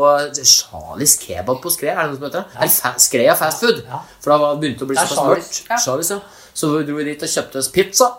Charlies 0.43 1.17
kebab 1.23 1.61
på 1.63 1.73
Skre. 1.73 1.93
er 1.93 2.03
det 2.03 2.13
noe 2.13 2.19
som 2.21 2.27
heter 2.29 2.43
det? 2.43 2.59
Eller 2.59 2.75
fa 2.77 2.93
Skrea 3.01 3.37
fast 3.39 3.63
food. 3.65 3.83
For 4.23 4.33
da 4.35 4.39
var- 4.43 4.59
begynte 4.61 4.83
det 4.83 4.87
å 4.87 4.93
bli 4.93 4.99
så 5.01 5.09
såpass 5.15 5.63
mørkt. 5.67 6.39
Så 6.53 6.69
vi 6.69 6.83
dro 6.85 6.99
vi 6.99 7.09
dit 7.11 7.23
og 7.25 7.29
kjøpte 7.33 7.57
oss 7.63 7.71
pizza. 7.73 8.11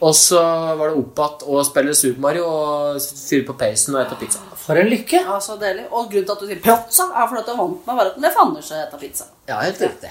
Og 0.00 0.12
så 0.18 0.40
var 0.78 0.90
det 0.92 0.98
opp 1.00 1.20
igjen 1.22 1.46
og 1.48 1.64
spille 1.68 1.94
Super 1.96 2.20
Mario 2.26 2.44
og 2.50 3.00
fyre 3.00 3.46
på 3.48 3.54
peisen 3.60 3.94
og 3.96 4.02
spise 4.04 4.18
pizza. 4.20 4.42
For 4.66 4.74
en 4.80 4.88
lykke! 4.90 5.20
Ja, 5.22 5.36
så 5.40 5.54
deilig. 5.60 5.84
Og 5.94 6.08
grunnen 6.10 6.26
til 6.26 6.34
at 6.34 6.40
du 6.42 6.46
sier 6.50 6.60
pizza, 6.64 7.06
er 7.14 7.28
fordi 7.30 7.42
at 7.44 7.46
du 7.46 7.52
er 7.54 7.60
vant 7.60 7.86
med 7.86 7.94
å 7.94 7.98
være 8.00 8.14
til 8.16 8.24
Leif 8.26 8.38
Anders 8.42 8.70
og 8.74 8.80
spiser 8.80 9.00
pizza. 9.04 9.28
Ja, 9.46 9.60
helt 9.62 9.78
riktig. 9.78 10.10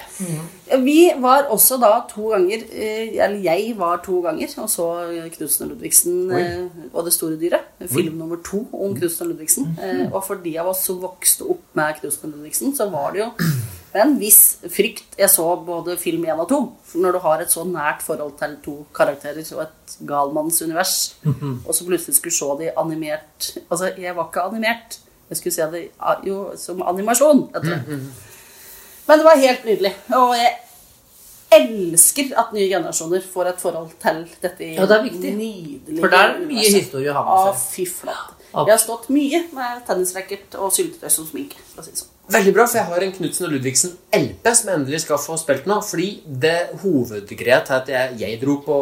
Vi 0.80 0.98
var 1.20 1.50
også 1.52 1.76
da 1.82 1.90
to 2.08 2.30
ganger 2.32 2.62
eh, 2.72 3.10
Eller 3.20 3.36
jeg 3.44 3.74
var 3.76 3.98
to 4.00 4.22
ganger 4.24 4.48
og 4.62 4.70
så 4.72 4.86
Knutsen 5.34 5.66
og 5.66 5.74
Ludvigsen 5.74 6.14
Oi. 6.32 6.40
og 6.94 7.04
Det 7.04 7.12
store 7.12 7.36
dyret. 7.36 7.66
Film 7.92 8.16
nummer 8.16 8.40
to 8.46 8.62
om 8.72 8.94
Knutsen 8.96 9.26
og 9.26 9.34
Ludvigsen. 9.34 9.68
Eh, 9.76 10.06
Og 10.08 10.22
for 10.24 10.40
de 10.40 10.54
av 10.62 10.70
oss 10.72 10.86
som 10.88 11.02
vokste 11.04 11.44
opp 11.52 11.60
med 11.76 12.00
Knutsen 12.00 12.30
og 12.32 12.38
Ludvigsen, 12.38 12.72
så 12.78 12.88
var 12.94 13.12
det 13.12 13.26
jo 13.26 13.28
en 13.94 14.18
viss 14.20 14.58
frykt. 14.72 15.14
Jeg 15.18 15.30
så 15.30 15.46
både 15.66 15.96
film 15.96 16.24
1 16.24 16.40
og 16.40 16.48
2. 16.48 16.60
For 16.84 16.98
når 16.98 17.12
du 17.12 17.18
har 17.18 17.40
et 17.40 17.50
så 17.50 17.64
nært 17.64 18.02
forhold 18.02 18.36
til 18.38 18.56
to 18.64 18.76
karakterer 18.94 19.46
og 19.56 19.62
et 19.62 19.96
galmannsunivers, 20.08 21.16
og 21.66 21.74
så 21.74 21.86
plutselig 21.86 22.16
skulle 22.16 22.34
se 22.34 22.44
de 22.60 22.70
animert 22.78 23.58
Altså, 23.70 23.92
jeg 23.98 24.16
var 24.16 24.28
ikke 24.28 24.42
animert. 24.42 24.98
Jeg 25.30 25.36
skulle 25.36 25.54
se 25.54 25.62
det 25.72 25.88
jo 26.26 26.52
som 26.56 26.82
animasjon. 26.82 27.50
Mm 27.54 27.72
-hmm. 27.72 28.02
Men 29.06 29.18
det 29.18 29.24
var 29.24 29.38
helt 29.38 29.64
nydelig. 29.64 29.94
Og 30.08 30.34
jeg 30.36 30.56
elsker 31.52 32.32
at 32.38 32.52
nye 32.52 32.68
generasjoner 32.68 33.22
får 33.32 33.50
et 33.50 33.60
forhold 33.60 33.90
til 34.02 34.24
dette 34.42 34.64
Ja, 34.74 34.86
det 34.86 34.96
er 34.96 35.02
viktig. 35.02 35.36
nydelige 35.36 36.00
For 36.00 36.08
det 36.08 36.18
er 36.18 36.38
mye 36.38 36.46
universet. 36.46 36.80
historie 36.80 37.10
å 37.10 37.14
ha 37.14 37.22
med 37.22 37.54
seg. 37.54 37.54
Å, 37.54 37.70
fy 37.74 37.86
flate. 37.86 38.32
Jeg 38.56 38.72
har 38.72 38.82
stått 38.82 39.08
mye 39.10 39.42
med 39.52 39.86
tennisracket 39.86 40.54
og 40.54 40.72
syltetøy 40.72 41.08
som 41.12 41.26
sminke. 41.26 41.56
For 41.72 41.82
å 41.82 41.84
si 41.84 41.90
det 41.90 41.98
sånn. 41.98 42.15
Veldig 42.26 42.52
bra, 42.56 42.64
for 42.66 42.80
jeg 42.80 42.88
har 42.90 43.04
en 43.06 43.12
Knutsen 43.14 43.46
og 43.46 43.52
Ludvigsen 43.54 43.92
LP 44.16 44.48
som 44.58 44.70
jeg 44.70 44.78
endelig 44.80 45.00
skal 45.04 45.20
få 45.22 45.36
spilt 45.38 45.66
nå. 45.70 45.76
Fordi 45.86 46.08
det 46.26 46.56
hovedgreia 46.82 47.60
til 47.66 47.76
at 47.78 47.90
jeg, 47.92 48.16
jeg 48.22 48.40
dro 48.42 48.56
på, 48.66 48.78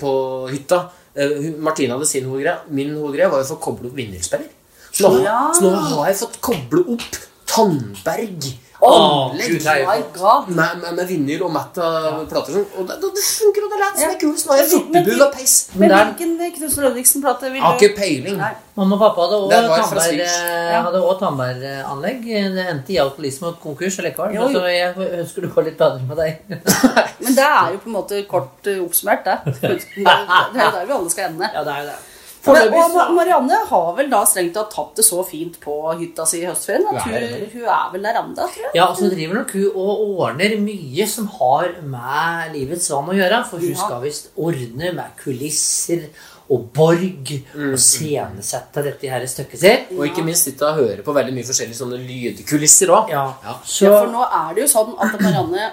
på 0.00 0.12
hytta 0.48 0.78
eh, 1.14 1.50
Martine 1.60 1.92
hadde 1.92 2.08
sin 2.08 2.24
hovedgreie. 2.30 2.62
Min 2.72 2.94
hovedgreie 2.96 3.28
var 3.32 3.42
jo 3.42 3.48
å 3.50 3.52
få 3.52 3.58
koble 3.68 3.90
opp 3.90 3.98
vinnerspiller. 4.00 4.48
Så 4.96 5.10
Ja. 5.20 5.50
så 5.52 5.68
nå 5.68 5.74
har 5.98 6.08
jeg 6.08 6.20
fått 6.22 6.40
koble 6.40 6.86
opp 6.96 7.20
Tandberg 7.46 8.46
anlegg 8.84 9.64
nei. 9.64 9.76
My 9.86 10.02
God. 10.12 10.48
med, 10.48 10.80
med, 10.82 10.94
med 10.98 11.06
vinyl 11.08 11.42
og 11.46 11.52
matt 11.54 11.78
av 11.80 12.18
plater. 12.28 12.52
sånn. 12.58 12.66
Og 12.76 12.88
det, 12.90 12.96
det 13.00 13.24
funker, 13.24 13.64
og 13.66 13.72
det 13.72 13.78
er 13.80 13.92
seg 13.96 14.02
ja. 14.02 14.10
det 14.12 14.16
er 14.16 14.70
nå 14.70 14.80
Men- 14.84 15.04
furtebud 15.06 15.22
og 15.26 15.32
peis. 15.36 15.54
Men 15.74 15.94
hvilken 15.96 16.34
Knutsen 16.56 16.84
Ludvigsen-plate 16.84 17.50
vil 17.52 17.60
du 17.60 17.66
har 17.66 17.76
ikke 17.80 17.96
peiling. 17.96 18.40
Mamma 18.76 18.98
og 18.98 19.00
pappa 19.00 19.24
hadde 19.24 19.38
òg 19.40 19.50
var 19.50 19.78
også 19.78 19.88
fra 19.88 20.00
tannbær- 20.00 20.10
Switch. 20.10 20.36
eh, 20.44 21.18
tannbæranlegg. 21.22 22.20
Det 22.56 22.66
endte 22.70 22.92
i 22.92 22.98
alkoholisme 23.00 23.48
og 23.52 23.60
konkurs 23.62 23.98
allikevel. 24.02 24.52
Så 24.52 24.66
jeg 24.68 24.94
ønsker 25.22 25.46
du 25.46 25.48
går 25.54 25.70
litt 25.70 25.78
bedre 25.78 26.02
med 26.08 26.16
deg. 26.20 26.42
Men 27.24 27.38
det 27.38 27.46
er 27.46 27.72
jo 27.72 27.80
på 27.84 27.90
en 27.90 27.96
måte 27.96 28.20
kort 28.28 28.68
eh, 28.68 28.82
oppsummert, 28.84 29.24
det. 29.24 29.38
Det 29.56 30.04
er 30.04 30.68
jo 30.68 30.76
der 30.76 30.84
vi 30.86 30.92
alle 30.92 31.10
skal 31.10 31.30
ende. 31.30 31.48
Ja, 31.54 31.64
det 31.64 31.72
er 31.72 31.80
jo 31.80 31.88
det. 31.94 31.98
Foreløpig 32.46 32.82
og 33.02 33.14
Marianne 33.16 33.58
har 33.68 33.88
vel 33.96 34.08
da 34.12 34.20
strengt 34.28 34.54
tatt 34.54 34.70
tatt 34.74 34.94
det 35.00 35.04
så 35.04 35.24
fint 35.26 35.58
på 35.60 35.74
hytta 35.98 36.26
si 36.26 36.40
i 36.42 36.46
høstferien 36.46 36.86
at 36.92 37.02
Hun 37.02 37.12
hun, 37.12 37.66
er 37.66 37.90
vel 37.92 38.02
der 38.06 38.20
ennå, 38.22 38.34
tror 38.36 38.62
jeg. 38.62 38.70
Ja, 38.78 38.86
og 38.86 38.96
så 39.00 39.10
driver 39.10 39.34
nok 39.40 39.50
hun 39.52 39.66
og 39.74 40.06
ordner 40.26 40.56
mye 40.62 41.06
som 41.10 41.26
har 41.38 41.74
med 41.82 42.54
livets 42.54 42.88
vann 42.90 43.10
å 43.10 43.18
gjøre. 43.18 43.42
For 43.50 43.58
hun 43.58 43.70
Ja. 43.74 43.82
skal 43.82 44.00
visst 44.06 44.30
ordne 44.38 44.92
med 44.94 45.16
kulisser 45.22 46.08
og 46.48 46.68
borg 46.72 47.32
Mm. 47.56 47.72
og 47.72 47.78
scenesette 47.82 48.82
dette 48.84 49.08
her 49.10 49.24
stykket 49.26 49.58
sitt. 49.58 49.88
Og 49.98 50.06
ikke 50.06 50.22
minst 50.24 50.44
sitte 50.46 50.62
og 50.68 50.76
høre 50.78 51.02
på 51.02 51.12
veldig 51.14 51.34
mye 51.34 51.42
forskjellige 51.48 51.80
sånne 51.80 51.98
lydkulisser 52.06 52.86
òg. 52.94 53.10
Ja. 53.10 53.24
Ja. 53.42 53.56
Så 53.64 53.86
Ja, 53.90 54.00
for 54.04 54.12
nå 54.12 54.22
er 54.22 54.54
det 54.54 54.62
jo 54.62 54.70
sånn 54.78 54.94
at 55.00 55.20
Marianne 55.20 55.72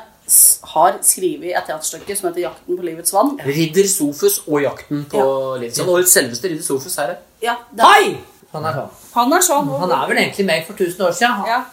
har 0.73 0.99
skrevet 1.03 1.51
et 1.57 1.65
teaterstykke 1.67 2.15
som 2.17 2.29
heter 2.29 2.41
'Jakten 2.45 2.77
på 2.77 2.83
livets 2.83 3.13
vann'. 3.13 3.37
Ridder 3.45 3.87
Sofus 3.87 4.39
og 4.47 4.61
jakten 4.63 5.05
på 5.11 5.23
livets 5.59 5.79
vann 5.79 5.89
Og 5.89 6.07
selveste 6.07 6.49
Ridder 6.49 6.63
Sofus 6.63 6.95
her. 6.95 7.15
Ja, 7.41 7.55
det, 7.71 7.81
Hei! 7.83 8.17
Han 8.53 8.65
er 8.65 8.73
sånn. 8.73 8.89
Han 9.15 9.33
er 9.33 9.41
sånn. 9.41 9.67
Han 9.79 9.91
er 9.91 10.07
vel 10.07 10.17
egentlig 10.17 10.45
meg 10.45 10.65
for 10.67 10.73
1000 10.73 11.01
år 11.07 11.11
siden, 11.11 11.45
Ja, 11.47 11.63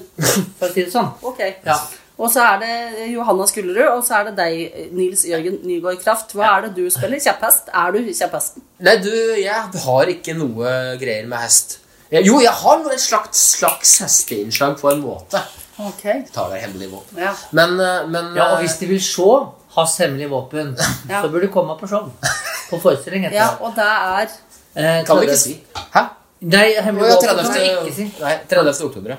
for 0.59 0.67
å 0.67 0.73
si 0.73 0.83
det 0.83 0.91
sånn. 0.91 1.11
ok. 1.23 1.39
Ja. 1.65 1.77
Og 2.17 2.31
så 2.33 2.41
er 2.41 2.59
det 2.59 3.09
Johanna 3.13 3.45
Skullerud, 3.45 3.91
og 3.99 4.03
så 4.03 4.15
er 4.19 4.23
det 4.31 4.35
deg, 4.39 4.91
Nils 4.91 5.21
Jørgen 5.29 5.59
Nygaard 5.63 5.99
Kraft. 6.01 6.33
Hva 6.33 6.57
er 6.57 6.61
det 6.65 6.71
du 6.75 6.89
spiller? 6.89 7.19
Kjepphest? 7.21 7.69
Er 7.69 7.91
du 7.93 7.99
kjepphesten? 8.09 8.63
Nei, 8.79 8.95
du, 9.03 9.11
jeg 9.37 9.83
har 9.83 10.09
ikke 10.09 10.33
noe 10.33 10.97
greier 10.97 11.27
med 11.29 11.37
hest. 11.43 11.77
Jo, 12.09 12.39
jeg 12.41 12.51
har 12.51 12.81
et 12.91 13.03
slags, 13.03 13.37
slags 13.59 13.99
hesteinnslag 14.01 14.79
på 14.79 14.89
en 14.89 15.01
måte. 15.03 15.43
Ok. 15.79 16.03
Jeg 16.05 16.31
tar 16.33 16.49
deg 16.49 16.61
hemmelig 16.65 16.89
våpen. 16.91 17.17
Ja. 17.21 17.33
Men, 17.51 17.79
eh, 17.79 18.07
men 18.09 18.35
Ja, 18.35 18.47
og 18.51 18.57
eh, 18.57 18.65
hvis 18.65 18.77
de 18.79 18.87
vil 18.89 19.01
se 19.01 19.27
hans 19.75 19.97
hemmelige 19.97 20.29
våpen, 20.29 20.75
Ja. 21.09 21.21
så 21.21 21.29
bør 21.29 21.41
du 21.41 21.47
komme 21.53 21.77
på 21.79 21.87
show. 21.87 22.11
På 22.69 22.79
forestilling 22.81 23.23
heter 23.23 23.35
ja, 23.37 23.49
og 23.61 23.75
det 23.75 23.85
er 23.85 24.27
Eh, 24.77 25.03
Kan 25.05 25.17
vi 25.19 25.25
ikke 25.25 25.37
si. 25.37 25.53
Hæ? 25.93 26.01
Nei, 26.41 26.73
hemmelige 26.81 27.15
våpen 27.15 27.27
kan 27.27 27.53
vi 27.53 27.69
ikke 27.69 27.93
si. 27.95 28.03
Nei, 28.21 28.33
30. 28.49 28.83
oktober, 28.85 29.09
ja. 29.09 29.15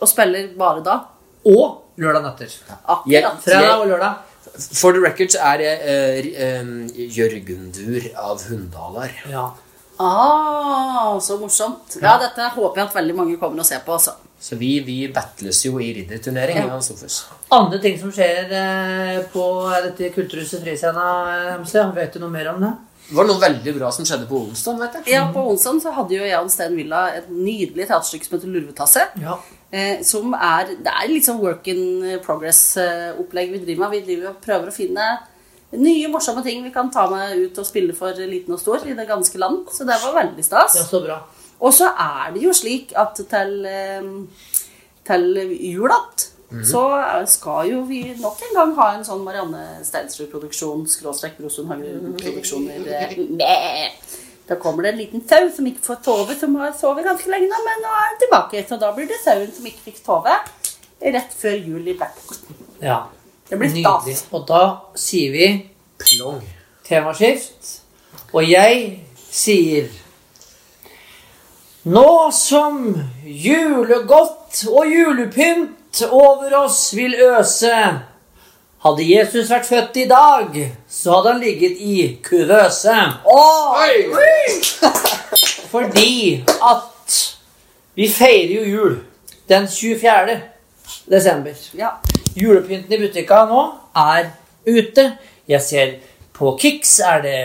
Og 0.00 0.08
spiller 0.08 0.48
bare 0.58 0.82
da. 0.84 0.98
Og 1.44 1.82
lørdag 1.98 2.22
natter. 2.22 2.46
Ja. 2.68 2.74
Akkurat. 2.94 3.42
Fredag 3.42 3.80
og 3.80 3.86
lørdag. 3.88 4.14
For 4.74 4.92
the 4.92 5.00
records 5.00 5.34
er 5.34 5.58
jeg 5.58 5.80
eh, 5.82 6.28
eh, 6.44 7.10
Jørgundur 7.16 8.06
av 8.16 8.40
Hundalar. 8.48 9.10
Ja. 9.30 9.48
Ah, 9.98 11.18
så 11.20 11.36
morsomt. 11.40 11.98
Ja, 12.00 12.14
dette 12.18 12.46
håper 12.54 12.80
jeg 12.80 12.88
at 12.88 12.94
veldig 12.94 13.16
mange 13.16 13.36
kommer 13.40 13.60
og 13.60 13.66
ser 13.66 13.82
på. 13.84 13.92
altså. 13.98 14.14
Så 14.40 14.56
vi, 14.56 14.78
vi 14.80 15.02
battles 15.12 15.58
jo 15.66 15.76
i 15.84 15.90
ridderturnering. 15.98 16.56
Ja. 16.64 16.78
Andre 17.52 17.78
ting 17.82 17.98
som 18.00 18.12
skjer 18.14 18.48
eh, 18.56 19.18
på 19.34 19.42
dette 19.84 20.08
Kulturhuset 20.14 20.62
Friscena, 20.64 21.08
eh, 21.60 21.90
vet 21.98 22.16
du 22.16 22.22
noe 22.22 22.32
mer 22.32 22.48
om 22.54 22.62
det? 22.64 22.70
Det 23.10 23.16
var 23.18 23.26
noe 23.26 23.42
veldig 23.42 23.74
bra 23.76 23.90
som 23.92 24.06
skjedde 24.06 24.28
på 24.30 24.38
onsdag. 24.46 24.78
vet 24.80 24.96
jeg. 25.00 25.12
Ja, 25.12 25.26
På 25.34 25.42
onsdag 25.50 25.82
så 25.82 25.92
hadde 25.92 26.14
jo 26.14 26.22
jeg 26.24 26.38
og 26.38 26.50
Sten 26.52 26.76
Villa 26.78 27.08
et 27.18 27.26
nydelig 27.28 27.88
teaterstykke 27.90 28.28
som 28.28 28.36
heter 28.38 28.52
Lurvetasse. 28.54 29.02
Ja. 29.20 29.34
Eh, 29.70 30.00
som 30.06 30.32
er 30.34 30.72
Det 30.72 30.92
er 30.94 31.10
litt 31.10 31.26
sånn 31.26 31.42
work 31.42 31.66
in 31.68 32.20
progress-opplegg 32.24 33.52
vi 33.52 33.64
driver 33.66 33.84
med. 33.84 33.98
Vi 33.98 34.06
driver 34.06 34.30
og 34.30 34.40
prøver 34.44 34.70
å 34.70 34.74
finne 34.74 35.10
nye, 35.76 36.08
morsomme 36.10 36.42
ting 36.46 36.64
vi 36.64 36.72
kan 36.74 36.88
ta 36.90 37.04
med 37.10 37.36
ut 37.36 37.58
og 37.60 37.66
spille 37.66 37.94
for 37.94 38.14
liten 38.14 38.54
og 38.56 38.62
stor 38.62 38.86
i 38.86 38.96
det 38.96 39.06
ganske 39.10 39.38
land. 39.38 39.68
Så 39.74 39.84
det 39.86 40.00
var 40.02 40.16
veldig 40.16 40.44
stas. 40.44 40.78
ja, 40.80 40.86
så 40.86 41.02
bra. 41.04 41.20
Og 41.60 41.74
så 41.76 41.90
er 41.92 42.32
det 42.34 42.42
jo 42.42 42.52
slik 42.56 42.92
at 42.96 43.14
til, 43.30 43.66
eh, 43.66 44.02
til 45.06 45.58
jul 45.60 45.90
att, 45.90 46.26
så 46.66 46.82
skal 47.26 47.68
jo 47.70 47.80
vi 47.86 48.14
nok 48.18 48.40
en 48.42 48.56
gang 48.56 48.74
ha 48.74 48.86
en 48.96 49.04
sånn 49.04 49.22
Marianne 49.24 49.84
Steinsrud-produksjon, 49.86 50.86
skråstrek 50.88 51.36
Brosund 51.38 51.68
Hagen-produksjoner. 51.68 52.88
eh, 53.40 53.90
Da 54.48 54.56
kommer 54.56 54.82
det 54.82 54.92
en 54.92 54.98
liten 54.98 55.28
sau 55.28 55.50
som 55.56 55.66
ikke 55.66 55.84
får 55.84 55.96
sove, 56.04 56.34
som 56.40 56.54
har 56.58 56.72
sovet 56.80 57.04
ganske 57.06 57.30
lenge 57.30 57.46
nå, 57.46 57.58
men 57.64 57.84
nå 57.84 57.92
er 58.00 58.16
tilbake. 58.18 58.64
Så 58.68 58.80
da 58.80 58.90
blir 58.96 59.06
det 59.06 59.20
sauen 59.24 59.52
som 59.54 59.64
ikke 59.66 59.84
fikk 59.84 60.00
sove, 60.04 60.34
rett 61.02 61.36
før 61.38 61.54
jul 61.66 61.86
i 61.88 61.94
Blackpool. 61.94 62.36
Ja. 62.82 62.96
Det 63.50 63.58
blir 63.58 63.70
Nydelig. 63.70 64.16
Og 64.32 64.46
da 64.48 64.76
sier 64.96 65.30
vi 65.30 65.70
Plong. 65.98 66.42
temaskift, 66.84 67.80
og 68.32 68.42
jeg 68.50 69.04
sier 69.30 69.88
Nå 71.82 72.28
som 72.36 72.92
julegodt 73.24 74.58
og 74.68 74.88
julepynt 74.92 76.02
over 76.12 76.52
oss 76.58 76.90
vil 76.92 77.14
øse, 77.24 77.72
hadde 78.84 79.06
Jesus 79.08 79.48
vært 79.48 79.64
født 79.64 79.96
i 80.02 80.04
dag, 80.10 80.58
så 80.84 81.14
hadde 81.14 81.32
han 81.32 81.40
ligget 81.40 81.80
i 81.80 81.94
kuvøse. 82.20 82.96
Fordi 85.72 86.44
at 86.44 87.16
vi 87.96 88.10
feirer 88.12 88.52
jo 88.58 88.68
jul 88.68 89.00
den 89.48 89.68
24. 89.68 90.36
desember. 91.08 91.56
Ja. 91.80 91.94
Julepynten 92.36 92.92
i 92.92 93.00
butikka 93.06 93.46
nå 93.48 93.64
er 93.96 94.34
ute. 94.68 95.14
Jeg 95.48 95.64
ser 95.64 95.96
på 96.36 96.58
Kix 96.60 96.98
er 97.00 97.24
det 97.24 97.38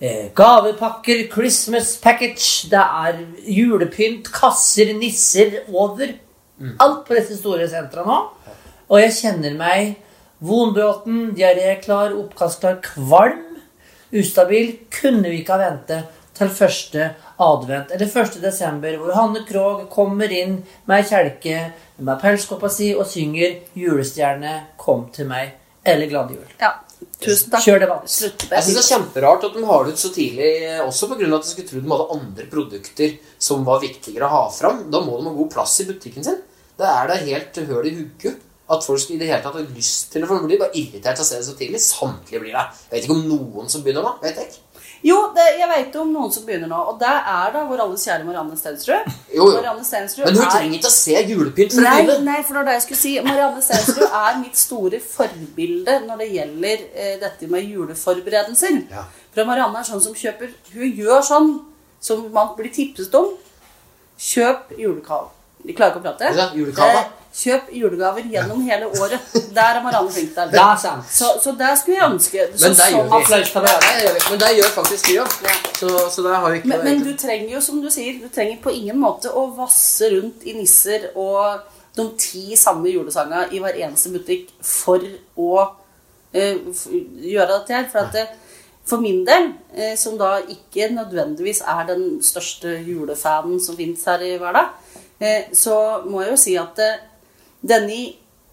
gavepakker, 0.00 1.26
Christmas 1.32 1.96
package, 2.00 2.70
det 2.72 2.80
er 2.80 3.18
julepynt, 3.44 4.30
kasser, 4.32 4.94
nisser 4.96 5.60
over 5.68 6.14
alt 6.80 7.02
på 7.06 7.16
disse 7.16 7.36
store 7.40 7.68
sentra 7.68 8.04
nå. 8.06 8.20
Og 8.90 9.02
jeg 9.02 9.16
kjenner 9.18 9.58
meg 9.58 9.98
vonbråten, 10.40 11.34
diaréklar, 11.36 12.16
oppkastklar, 12.16 12.80
kvalm, 12.84 13.60
ustabil. 14.16 14.72
Kunne 14.92 15.28
vi 15.28 15.42
ikke 15.42 15.58
ha 15.58 15.68
ventet 15.68 16.16
til 16.40 16.52
første 16.56 17.10
advent 17.40 17.92
eller 17.92 18.08
1. 18.08 18.38
desember, 18.42 18.96
hvor 18.96 19.12
Hanne 19.16 19.44
Krogh 19.48 19.86
kommer 19.92 20.32
inn 20.32 20.62
med 20.88 21.02
ei 21.02 21.08
kjelke 21.08 21.56
med 22.00 22.20
pelskåpa 22.22 22.70
si 22.72 22.94
og 22.96 23.06
synger 23.06 23.60
'Julestjerne, 23.76 24.60
kom 24.76 25.10
til 25.12 25.28
meg' 25.28 25.52
eller 25.84 26.06
'Glad 26.06 26.32
jul'. 26.32 26.56
ja. 26.60 26.72
Tusen 27.20 27.52
takk. 27.52 27.64
Kjør 27.64 27.82
debatt. 27.82 28.10
Slutt 28.10 28.46
Jeg 28.48 28.64
synes 28.64 28.76
det 28.76 28.82
er 28.82 28.90
kjemperart 28.94 29.46
at 29.48 29.56
de 29.56 29.64
har 29.68 29.86
det 29.86 29.96
ut 29.96 30.02
så 30.02 30.10
tidlig, 30.14 30.50
også 30.84 31.08
av 31.08 31.16
at 31.16 31.24
jeg 31.24 31.48
skulle 31.50 31.70
tro 31.70 31.80
de 31.80 31.92
hadde 31.92 32.14
andre 32.16 32.46
produkter 32.52 33.16
som 33.48 33.66
var 33.66 33.82
viktigere 33.82 34.28
å 34.28 34.34
ha 34.34 34.44
fram. 34.54 34.86
Da 34.92 35.02
må 35.04 35.18
de 35.18 35.28
ha 35.28 35.34
god 35.36 35.50
plass 35.52 35.80
i 35.84 35.88
butikken 35.90 36.26
sin. 36.26 36.40
Da 36.80 36.94
er 37.02 37.10
det 37.10 37.18
helt 37.26 37.60
høl 37.68 37.90
i 37.90 37.96
hugget 37.98 38.46
at 38.70 38.86
folk 38.86 39.10
i 39.10 39.18
det 39.18 39.28
hele 39.28 39.42
tatt 39.42 39.58
har 39.58 39.70
lyst 39.74 40.12
til 40.12 40.22
det. 40.22 40.30
For 40.30 40.40
de 40.40 40.48
blir 40.48 40.60
bare 40.62 40.76
irritert 40.78 41.18
av 41.18 41.26
å 41.26 41.28
se 41.28 41.40
det 41.40 41.48
så 41.48 41.56
tidlig. 41.58 41.82
Samtlige 41.84 42.42
blir 42.44 42.56
det. 42.56 42.66
Jeg 42.88 42.94
vet 42.96 43.08
ikke 43.08 43.16
om 43.18 43.28
noen 43.28 43.72
som 43.72 43.84
begynner 43.84 44.06
nå. 44.06 44.16
vet 44.22 44.38
jeg 44.38 44.52
ikke. 44.52 44.66
Jo, 45.02 45.16
det, 45.32 45.44
jeg 45.58 45.68
vet 45.70 45.94
om 45.96 46.10
noen 46.12 46.32
som 46.32 46.44
begynner 46.44 46.68
nå, 46.68 46.76
og 46.90 46.98
det 47.00 47.08
er 47.08 47.52
da 47.54 47.62
vår 47.64 47.80
alles 47.86 48.02
kjære 48.04 48.24
Marianne 48.26 48.56
Stensrud. 48.60 49.06
Jo, 49.32 49.46
jo. 49.46 49.54
Marianne 49.54 49.84
Stensrud 49.88 50.26
Men 50.26 50.34
hun 50.36 50.44
er- 50.44 50.50
trenger 50.52 50.76
ikke 50.78 50.90
å 50.90 50.92
se 50.92 51.14
julepynt 51.30 51.72
for 51.72 51.80
å 51.80 51.94
begynne. 51.94 52.18
nei, 52.26 52.42
for 52.42 52.52
det 52.52 52.58
var 52.60 52.64
det 52.68 52.74
jeg 52.76 52.82
skulle 52.82 53.00
si. 53.00 53.14
Marianne 53.24 53.62
Stensrud 53.64 54.04
er 54.10 54.38
mitt 54.42 54.56
store 54.60 55.00
forbilde 55.00 55.94
når 56.06 56.18
det 56.24 56.28
gjelder 56.34 56.84
eh, 56.94 57.14
dette 57.22 57.48
med 57.48 57.64
juleforberedelser. 57.64 58.76
Ja. 58.92 59.04
For 59.32 59.44
Marianne 59.48 59.80
er 59.80 59.88
sånn 59.88 60.02
som 60.04 60.12
kjøper 60.14 60.52
Hun 60.74 60.92
gjør 61.00 61.22
sånn 61.24 61.50
som 62.00 62.26
man 62.32 62.52
blir 62.56 62.68
tipset 62.74 63.14
om. 63.14 63.32
Kjøp 64.20 64.74
julekave. 64.78 65.30
De 65.64 65.72
klarer 65.76 65.96
ikke 65.96 66.00
å 66.00 66.06
prate. 66.10 66.34
Ja, 66.36 66.50
julekava. 66.56 67.00
Eh, 67.06 67.16
Kjøp 67.30 67.68
julegaver 67.72 68.24
gjennom 68.26 68.62
hele 68.66 68.88
året. 68.98 69.20
Der 69.54 69.76
er 69.76 69.82
Marianne 69.84 70.10
flink 70.10 70.32
til. 70.34 70.48
Det 70.50 70.58
er 70.60 70.76
sant. 70.82 71.04
Så, 71.14 71.28
så 71.44 71.52
der 71.58 71.74
skulle 71.78 71.98
jeg 72.00 72.08
ønske 72.10 72.46
så, 72.56 72.68
Men 72.68 72.76
der 72.80 72.88
gjør 72.90 73.04
vi. 73.04 73.10
Applaus 73.20 73.50
til 73.52 73.66
det 73.66 73.74
gjør 74.02 74.14
vi. 74.16 74.22
Men 74.30 74.40
det 74.40 74.48
gjør 74.56 74.70
faktisk 74.74 75.08
vi 75.08 75.18
òg. 75.22 75.36
Ja. 75.46 75.54
Så, 75.78 75.90
så 76.16 76.22
der 76.26 76.34
har 76.34 76.50
vi 76.50 76.56
ikke 76.58 76.68
Men, 76.72 76.84
men 76.88 77.04
du 77.06 77.12
trenger 77.22 77.52
jo, 77.54 77.60
som 77.62 77.78
du 77.84 77.86
sier, 77.94 78.16
du 78.22 78.28
trenger 78.34 78.58
på 78.64 78.72
ingen 78.74 78.98
måte 78.98 79.30
å 79.30 79.44
vasse 79.56 80.08
rundt 80.16 80.42
i 80.50 80.56
nisser 80.58 81.06
og 81.14 81.68
de 81.96 82.08
ti 82.18 82.56
samme 82.58 82.90
julesangene 82.90 83.46
i 83.54 83.60
hver 83.62 83.78
eneste 83.78 84.10
butikk 84.14 84.50
for 84.66 85.02
å 85.38 85.52
eh, 86.34 86.56
f- 86.74 86.88
gjøre 86.90 87.60
dette 87.60 87.76
her. 87.78 87.86
For, 87.92 88.08
at 88.08 88.14
det, 88.18 88.24
for 88.90 89.02
min 89.02 89.22
del, 89.26 89.52
eh, 89.76 89.94
som 89.98 90.16
da 90.18 90.32
ikke 90.50 90.90
nødvendigvis 90.96 91.62
er 91.62 91.86
den 91.92 92.08
største 92.26 92.74
julefanen 92.86 93.62
som 93.62 93.78
fins 93.78 94.02
her 94.10 94.22
i 94.26 94.34
hverdag, 94.42 94.74
eh, 95.22 95.46
så 95.54 95.76
må 96.10 96.24
jeg 96.24 96.34
jo 96.34 96.40
si 96.48 96.56
at 96.58 96.82
eh, 96.82 97.06
denne 97.60 98.00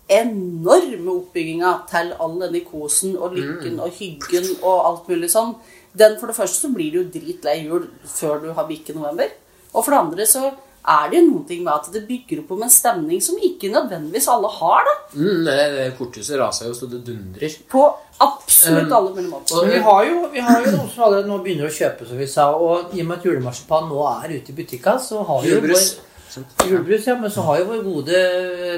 enorme 0.08 1.12
oppbygginga 1.18 1.74
til 1.92 2.14
all 2.24 2.38
denne 2.40 2.62
kosen 2.68 3.18
og 3.20 3.36
lykken 3.36 3.82
og 3.84 3.92
hyggen 3.98 4.48
og 4.62 4.86
alt 4.88 5.10
mulig 5.12 5.30
sånn, 5.34 5.58
den 5.98 6.16
for 6.20 6.32
det 6.32 6.38
første 6.38 6.68
så 6.68 6.72
blir 6.72 6.94
det 6.94 7.02
jo 7.02 7.10
dritlei 7.18 7.58
jul 7.66 7.90
før 8.08 8.40
du 8.46 8.48
har 8.56 8.70
bikket 8.70 8.96
november. 8.96 9.34
Og 9.74 9.84
for 9.84 9.92
det 9.92 10.00
andre 10.00 10.28
så 10.30 10.46
er 10.88 11.10
det 11.12 11.20
jo 11.20 11.26
noen 11.28 11.46
ting 11.50 11.64
med 11.66 11.74
at 11.74 11.90
det 11.92 12.06
bygger 12.08 12.44
opp 12.44 12.52
om 12.56 12.64
en 12.64 12.72
stemning 12.72 13.20
som 13.24 13.40
ikke 13.44 13.72
nødvendigvis 13.74 14.30
alle 14.32 14.52
har, 14.56 14.88
da. 14.88 14.94
mm, 15.18 15.42
det, 15.44 15.56
det 15.76 15.88
Korthuset 15.98 16.40
raser 16.40 16.70
jo 16.70 16.78
så 16.78 16.88
det 16.92 17.02
dundrer. 17.08 17.58
På 17.68 17.90
absolutt 18.24 18.88
Um, 18.88 18.94
alle 19.00 19.12
mulige 19.16 19.30
måter. 19.30 19.60
Um, 19.60 19.72
vi 19.74 19.82
har, 19.90 20.06
jo, 20.08 20.22
vi 20.32 20.46
har 20.48 20.64
jo 20.64 20.76
noen 20.78 20.92
som 20.94 21.04
allerede 21.10 21.30
nå 21.30 21.42
begynner 21.44 21.68
å 21.68 21.76
kjøpe, 21.76 22.08
som 22.08 22.22
vi 22.22 22.30
sa. 22.32 22.48
Og 22.56 22.96
i 22.96 23.04
og 23.04 23.10
med 23.10 23.20
at 23.20 23.28
julemarsipan 23.28 23.90
nå 23.92 24.06
er 24.14 24.38
ute 24.38 24.54
i 24.54 24.58
butikka, 24.58 24.96
så 25.04 25.26
har 25.28 25.44
vi 25.44 25.52
jo 25.52 25.60
vår 25.66 25.84
Julebrus, 26.68 27.08
ja, 27.08 27.16
men 27.20 27.32
så 27.32 27.42
har 27.48 27.62
jo 27.62 27.70
vår 27.72 27.82
gode 27.86 28.22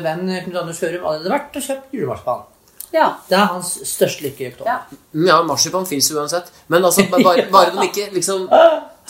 venn 0.05 0.23
Knut 0.45 0.61
Anders 0.61 0.79
Hørum 0.85 1.05
allerede 1.09 1.33
vært 1.33 1.59
og 1.59 1.65
kjøpt 1.65 1.97
julemarsipan. 1.97 2.47
Ja. 2.93 3.07
Det 3.29 3.37
er 3.37 3.49
hans 3.51 3.73
største 3.85 4.25
lykke 4.25 4.43
i 4.43 4.47
oktober. 4.51 4.69
ja. 4.71 4.99
Ja, 5.27 5.41
marsipan 5.45 5.85
fins 5.85 6.11
uansett. 6.15 6.49
Men 6.67 6.85
altså, 6.85 7.05
bare, 7.11 7.45
bare 7.51 7.75
de 7.75 7.85
ikke 7.89 8.07
liksom 8.15 8.47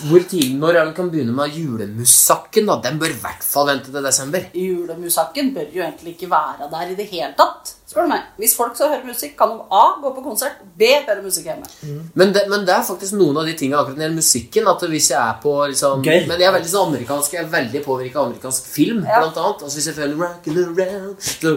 hvor 0.08 0.24
tidlig 0.30 0.56
når 0.60 0.78
er 0.80 0.86
det 0.90 0.96
kan 0.96 1.10
begynne 1.12 1.34
med 1.36 1.56
julemusakken? 1.58 2.66
da? 2.70 2.80
Den 2.84 3.00
bør 3.02 3.12
i 3.12 3.20
hvert 3.22 3.44
fall 3.44 3.68
vente 3.68 3.92
til 3.92 4.04
desember. 4.06 4.46
Julemusakken 4.54 5.52
bør 5.56 5.68
jo 5.74 5.84
egentlig 5.84 6.16
ikke 6.16 6.30
være 6.32 6.70
der 6.72 6.94
i 6.94 6.96
det 6.96 7.10
hele 7.12 7.34
tatt. 7.38 7.76
Spør 7.90 8.06
du 8.06 8.12
meg. 8.12 8.22
Hvis 8.38 8.52
folk 8.54 8.76
skal 8.78 8.92
høre 8.92 9.08
musikk, 9.08 9.32
kan 9.40 9.50
de 9.50 9.64
A. 9.74 9.96
gå 9.98 10.12
på 10.14 10.22
konsert, 10.22 10.60
B. 10.78 10.86
høre 11.08 11.24
musikk 11.26 11.48
hjemme. 11.50 11.66
Men 12.14 12.34
det, 12.36 12.44
men 12.52 12.62
det 12.68 12.76
er 12.76 12.84
faktisk 12.86 13.16
noen 13.18 13.40
av 13.42 13.48
de 13.50 13.56
tingene 13.58 13.80
akkurat 13.80 13.96
når 13.98 14.04
det 14.04 14.06
gjelder 14.06 14.20
musikken. 14.22 14.68
At 14.70 14.84
hvis 14.92 15.08
jeg 15.10 15.18
er 15.18 15.40
på 15.42 15.54
liksom 15.72 16.04
Gøy. 16.06 16.28
Men 16.30 16.38
jeg 16.38 16.52
er 16.52 16.54
veldig 16.54 16.70
sånn 16.70 16.92
amerikansk 16.94 17.34
Jeg 17.34 17.44
er 17.48 17.50
veldig 17.56 17.82
påvirka 17.88 18.20
av 18.22 18.28
amerikansk 18.30 18.68
film, 18.76 19.00
Ja. 19.10 19.24
blant 19.24 19.40
annet. 19.42 19.64
Altså 19.66 19.80
hvis 19.82 19.88
jeg 19.90 19.98
føler 19.98 20.22
rockin' 20.22 20.62
around 20.66 21.16
so, 21.20 21.56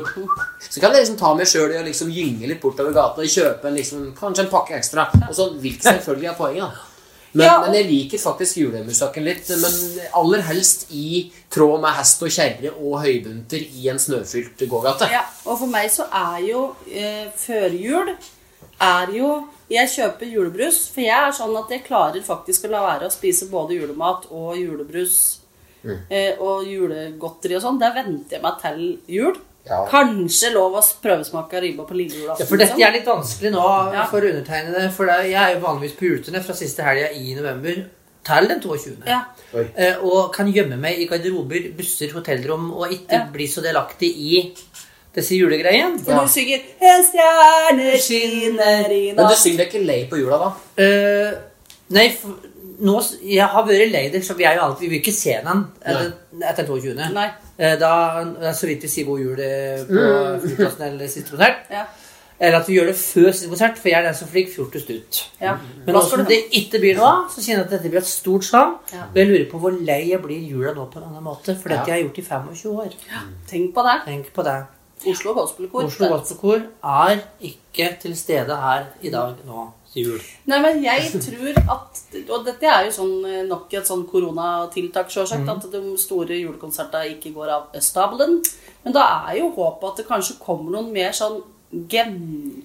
Så 0.70 0.80
kan 0.80 0.92
jeg 0.96 1.02
liksom 1.04 1.18
ta 1.20 1.34
meg 1.34 1.46
sjøl 1.52 1.74
i 1.74 1.82
å 1.82 1.84
liksom 1.84 2.08
gynge 2.10 2.48
litt 2.48 2.62
bortover 2.62 2.96
gata 2.96 3.20
og 3.20 3.28
kjøpe 3.36 3.68
en 3.68 3.76
liksom, 3.76 4.08
kanskje 4.16 4.46
en 4.46 4.50
pakke 4.56 4.78
ekstra. 4.80 5.10
Og 5.28 5.34
så 5.36 5.50
hvilket 5.60 5.84
selvfølgelig 5.84 6.30
er 6.32 6.40
poenget, 6.40 6.62
da. 6.64 6.88
Men, 7.34 7.46
Ja. 7.46 7.60
men 7.62 7.72
jeg 7.74 7.86
liker 7.88 8.18
faktisk 8.18 8.56
julemusakken 8.60 9.24
litt. 9.24 9.48
Men 9.48 9.72
aller 10.14 10.42
helst 10.42 10.86
i 10.90 11.32
tråd 11.50 11.80
med 11.80 11.94
hest 11.96 12.22
og 12.22 12.28
kjerre 12.28 12.72
og 12.76 13.00
høybunter 13.00 13.62
i 13.62 13.88
en 13.88 13.98
snøfylt 13.98 14.58
gågate. 14.68 15.08
Ja, 15.10 15.22
og 15.46 15.58
for 15.58 15.66
meg 15.66 15.88
så 15.90 16.04
er 16.12 16.42
jo 16.44 16.76
eh, 16.92 17.28
førjul 17.36 18.14
er 18.82 19.12
jo 19.16 19.48
Jeg 19.72 19.88
kjøper 19.88 20.28
julebrus, 20.28 20.88
for 20.92 21.00
jeg 21.00 21.16
er 21.16 21.32
sånn 21.32 21.54
at 21.56 21.70
jeg 21.70 21.84
klarer 21.86 22.20
faktisk 22.22 22.66
å 22.66 22.70
la 22.74 22.80
være 22.84 23.06
å 23.08 23.12
spise 23.14 23.46
både 23.48 23.78
julemat 23.78 24.26
og 24.30 24.58
julebrus 24.58 25.38
eh, 26.10 26.36
og 26.38 26.66
julegodteri 26.68 27.56
og 27.56 27.62
sånn. 27.64 27.78
Der 27.80 27.94
venter 27.96 28.36
jeg 28.36 28.42
meg 28.42 28.58
til 28.60 28.82
jul. 29.08 29.38
Ja. 29.68 29.84
Kanskje 29.86 30.52
lov 30.52 30.74
å 30.74 30.82
prøvesmake 31.02 31.60
ribba 31.62 31.84
på 31.86 31.94
lille 31.94 32.16
julaften. 32.18 32.42
Ja, 32.42 32.46
for 32.50 32.56
dette 32.58 32.82
er 32.82 32.92
litt 32.96 33.06
vanskelig 33.06 33.52
nå 33.54 33.66
Ja. 33.94 34.06
for 34.10 34.20
undertegnede. 34.20 34.90
For 34.92 35.06
jeg 35.06 35.32
er 35.32 35.54
jo 35.54 35.60
vanligvis 35.66 35.96
på 35.98 36.08
juleturné 36.08 36.42
fra 36.42 36.54
siste 36.54 36.82
helga 36.82 37.12
i 37.14 37.34
november 37.34 37.84
til 38.24 38.48
den 38.48 38.60
22. 38.60 38.96
Ja. 39.06 39.20
Eh, 39.76 39.96
og 40.02 40.32
kan 40.34 40.50
gjemme 40.52 40.76
meg 40.80 40.98
i 40.98 41.06
garderober, 41.06 41.70
busser, 41.76 42.10
hotellrom 42.12 42.72
og 42.72 42.90
ikke 42.90 43.12
Ja. 43.12 43.26
bli 43.32 43.46
så 43.46 43.62
delaktig 43.62 44.10
i 44.16 44.54
disse 45.14 45.34
julegreiene. 45.38 45.98
For 46.04 46.12
du 46.12 46.28
synger 46.28 46.60
'En 46.80 47.04
stjerne 47.04 47.98
skinner 47.98 48.90
i 48.90 49.12
natt'. 49.12 49.16
Men 49.16 49.28
du 49.28 49.34
synger 49.36 49.58
deg 49.58 49.72
ikke 49.72 49.86
lei 49.86 50.08
på 50.10 50.18
jula, 50.18 50.38
da? 50.38 50.52
Uh, 50.82 51.34
nei, 51.90 52.08
for, 52.10 52.30
nå, 52.82 52.96
jeg 53.22 53.46
har 53.54 53.64
vært 53.68 53.90
lei 53.92 54.04
det, 54.12 54.20
så 54.26 54.34
vi 54.38 54.44
er 54.48 54.56
jo 54.58 54.66
alltid 54.66 54.86
Vi 54.86 54.92
vil 54.92 55.00
ikke 55.02 55.14
se 55.14 55.34
den 55.44 55.64
etter, 55.84 56.12
etter 56.50 56.66
22. 56.68 56.94
Nei. 57.14 57.28
Eh, 57.58 57.76
da 57.80 57.90
er 58.22 58.54
så 58.58 58.66
vidt 58.70 58.82
vi 58.86 58.90
sier 58.90 59.06
god 59.06 59.20
jul 59.22 59.38
eh, 59.44 59.82
på 59.86 60.06
flyplassen 60.46 60.86
eller 60.88 61.10
siste 61.12 61.30
konsert. 61.36 61.68
Ja. 61.70 61.84
Eller 62.42 62.58
at 62.58 62.66
vi 62.66 62.74
gjør 62.74 62.88
det 62.90 62.96
før 62.98 63.28
siste 63.30 63.48
konsert, 63.52 63.76
for 63.78 63.86
jeg 63.92 64.00
er 64.00 64.06
den 64.08 64.16
som 64.18 64.28
flyr 64.32 64.48
fjortest 64.50 64.88
ut. 64.90 65.20
ja. 65.40 65.52
Men 65.86 66.00
skal 66.02 66.24
det 66.26 66.40
ikke 66.58 66.80
blir 66.82 66.96
noe 66.98 67.10
av, 67.10 67.28
så 67.30 67.38
kjenner 67.44 67.62
jeg 67.62 67.68
at 67.68 67.74
dette 67.76 67.90
blir 67.92 68.00
et 68.02 68.10
stort 68.10 68.44
savn. 68.48 68.72
Ja. 68.90 69.04
Og 69.12 69.20
jeg 69.20 69.28
lurer 69.30 69.44
på 69.52 69.60
hvor 69.62 69.76
lei 69.78 70.00
jeg 70.10 70.22
blir 70.24 70.42
jula 70.50 70.72
nå 70.74 70.88
på 70.90 70.98
en 70.98 71.06
annen 71.12 71.22
måte. 71.22 71.54
For 71.54 71.70
dette 71.70 71.86
Ja. 71.86 71.94
jeg 71.94 72.02
har 72.02 72.08
gjort 72.08 72.18
i 72.18 72.26
25 72.26 72.72
år. 72.82 72.96
Tenk 73.52 73.74
på 73.76 73.84
det. 73.86 73.98
Tenk 74.08 74.32
på 74.34 74.42
det. 74.48 74.56
Oslo 75.12 75.32
Gospelkor. 75.34 75.84
Oslo 75.86 76.08
Gospelkor 76.16 76.60
er 76.82 77.22
ikke 77.42 77.92
til 78.02 78.16
stede 78.18 78.56
her 78.58 78.84
i 79.02 79.10
dag 79.10 79.38
nå 79.46 79.68
jul. 79.96 80.20
Nei, 80.48 80.58
men 80.64 80.82
jeg 80.84 81.10
tror 81.12 81.58
at 81.74 82.00
Og 82.22 82.44
dette 82.46 82.68
er 82.68 82.86
jo 82.86 82.92
sånn, 82.94 83.14
eh, 83.28 83.42
nok 83.48 83.72
et 83.74 83.88
sånn 83.88 84.04
koronatiltak, 84.08 85.10
sjølsagt. 85.12 85.48
At 85.48 85.66
de 85.72 85.80
store 86.00 86.38
julekonsertene 86.40 87.16
ikke 87.16 87.34
går 87.34 87.48
av 87.56 87.80
stabelen. 87.80 88.40
Men 88.84 88.96
da 88.96 89.06
er 89.28 89.38
jo 89.38 89.50
håpet 89.56 89.90
at 89.90 89.96
det 90.02 90.08
kanskje 90.08 90.38
kommer 90.40 90.70
noen 90.70 90.92
mer 90.92 91.12
sånn 91.16 91.42
gen... 91.88 92.62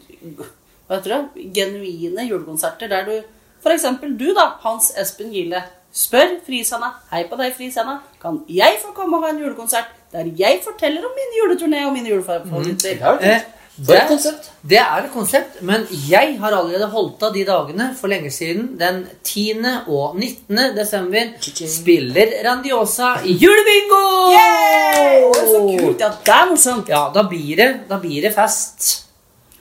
Hva 0.87 0.99
heter 0.99 1.13
det? 1.13 1.49
Genuine 1.55 2.27
julekonserter 2.27 2.87
der 2.91 3.03
du 3.07 3.17
For 3.63 3.73
eksempel 3.73 4.13
du, 4.17 4.33
da, 4.33 4.53
Hans 4.63 4.93
Espen 4.95 5.33
Gille. 5.33 5.63
Spør 5.91 6.37
frisene, 6.45 6.91
Hei 7.11 7.23
på 7.27 7.37
deg, 7.39 7.53
frisene, 7.57 7.99
Kan 8.21 8.43
jeg 8.47 8.79
få 8.83 8.93
komme 8.95 9.17
og 9.17 9.23
ha 9.25 9.33
en 9.33 9.39
julekonsert 9.41 9.95
der 10.11 10.29
jeg 10.39 10.61
forteller 10.63 11.03
om 11.03 11.11
min 11.17 11.33
juleturné 11.35 11.81
og 11.85 11.93
mine 11.93 12.07
julefavoritter? 12.13 12.99
Ja, 13.01 13.39
For 13.77 13.93
et 13.93 13.99
det, 14.01 14.07
konsept. 14.09 14.47
det 14.65 14.77
er 14.81 15.03
et 15.05 15.11
konsept, 15.13 15.57
men 15.61 15.83
jeg 16.09 16.37
har 16.41 16.55
allerede 16.57 16.87
holdt 16.89 17.21
av 17.27 17.33
de 17.35 17.43
dagene 17.45 17.91
for 17.99 18.09
lenge 18.09 18.31
siden. 18.33 18.71
Den 18.79 19.03
10. 19.21 19.61
og 19.85 20.15
19. 20.17 20.73
desember 20.75 21.29
spiller 21.69 22.33
Randiosa 22.47 23.11
i 23.23 23.35
julebingo! 23.37 23.99
Yay! 24.33 25.27
er 25.29 25.45
så 25.51 25.61
kult! 25.61 26.01
Ja, 26.01 26.09
det 26.25 26.33
er 26.39 26.49
morsomt. 26.49 26.89
Ja, 26.89 27.03
da 27.13 27.23
blir 27.29 27.53
det, 27.61 27.69
da 27.91 27.99
blir 28.01 28.25
det 28.25 28.33
fest. 28.33 29.03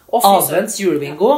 Å. 0.07 0.21
Advents 0.23 0.77
julebingo 0.79 1.33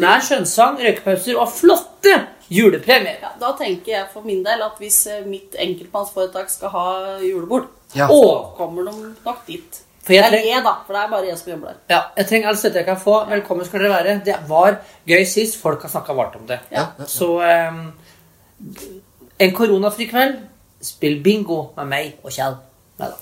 Nær 0.00 0.22
skjønnsang, 0.24 0.78
røykepauser 0.80 1.36
og 1.38 1.50
flotte 1.52 2.14
julepremier. 2.50 3.20
Ja, 3.22 3.34
da 3.38 3.52
tenker 3.58 3.92
jeg 3.98 4.06
for 4.14 4.24
min 4.26 4.40
del 4.42 4.64
at 4.64 4.80
hvis 4.82 5.02
eh, 5.12 5.22
mitt 5.28 5.54
enkeltmannsforetak 5.60 6.50
skal 6.50 6.72
ha 6.74 6.86
julebord, 7.22 7.68
Ja. 7.94 8.08
så 8.10 8.54
kommer 8.58 8.88
de 8.90 9.12
nok 9.22 9.44
dit. 9.46 9.83
For 10.04 10.12
jeg 10.12 10.26
Eller 10.26 10.44
jeg, 10.44 10.60
da, 10.64 10.74
for 10.84 10.92
det 10.96 11.02
er 11.02 11.12
bare 11.14 11.28
jeg 11.30 11.38
som 11.40 11.52
jobber 11.52 11.70
der. 11.72 11.78
ja, 11.94 12.00
jeg 12.18 12.26
trenger 12.28 12.48
all 12.50 12.58
støtte 12.60 12.80
jeg 12.82 12.88
kan 12.90 12.98
få. 13.00 13.14
Velkommen 13.30 13.64
skal 13.64 13.80
dere 13.80 13.94
være. 13.94 14.18
Det 14.26 14.34
var 14.48 14.76
gøy 15.08 15.24
sist. 15.28 15.56
Folk 15.62 15.82
har 15.86 15.92
snakka 15.94 16.12
varmt 16.18 16.36
om 16.36 16.44
det. 16.48 16.58
Ja. 16.72 16.86
Så 17.08 17.30
um, 17.40 17.80
en 19.40 19.54
koronafri 19.56 20.06
kveld, 20.10 20.36
spill 20.84 21.22
bingo 21.24 21.70
med 21.78 21.88
meg 21.88 22.18
og 22.22 22.34
Kjell. 22.36 22.58
Nei 23.00 23.08
da. 23.10 23.16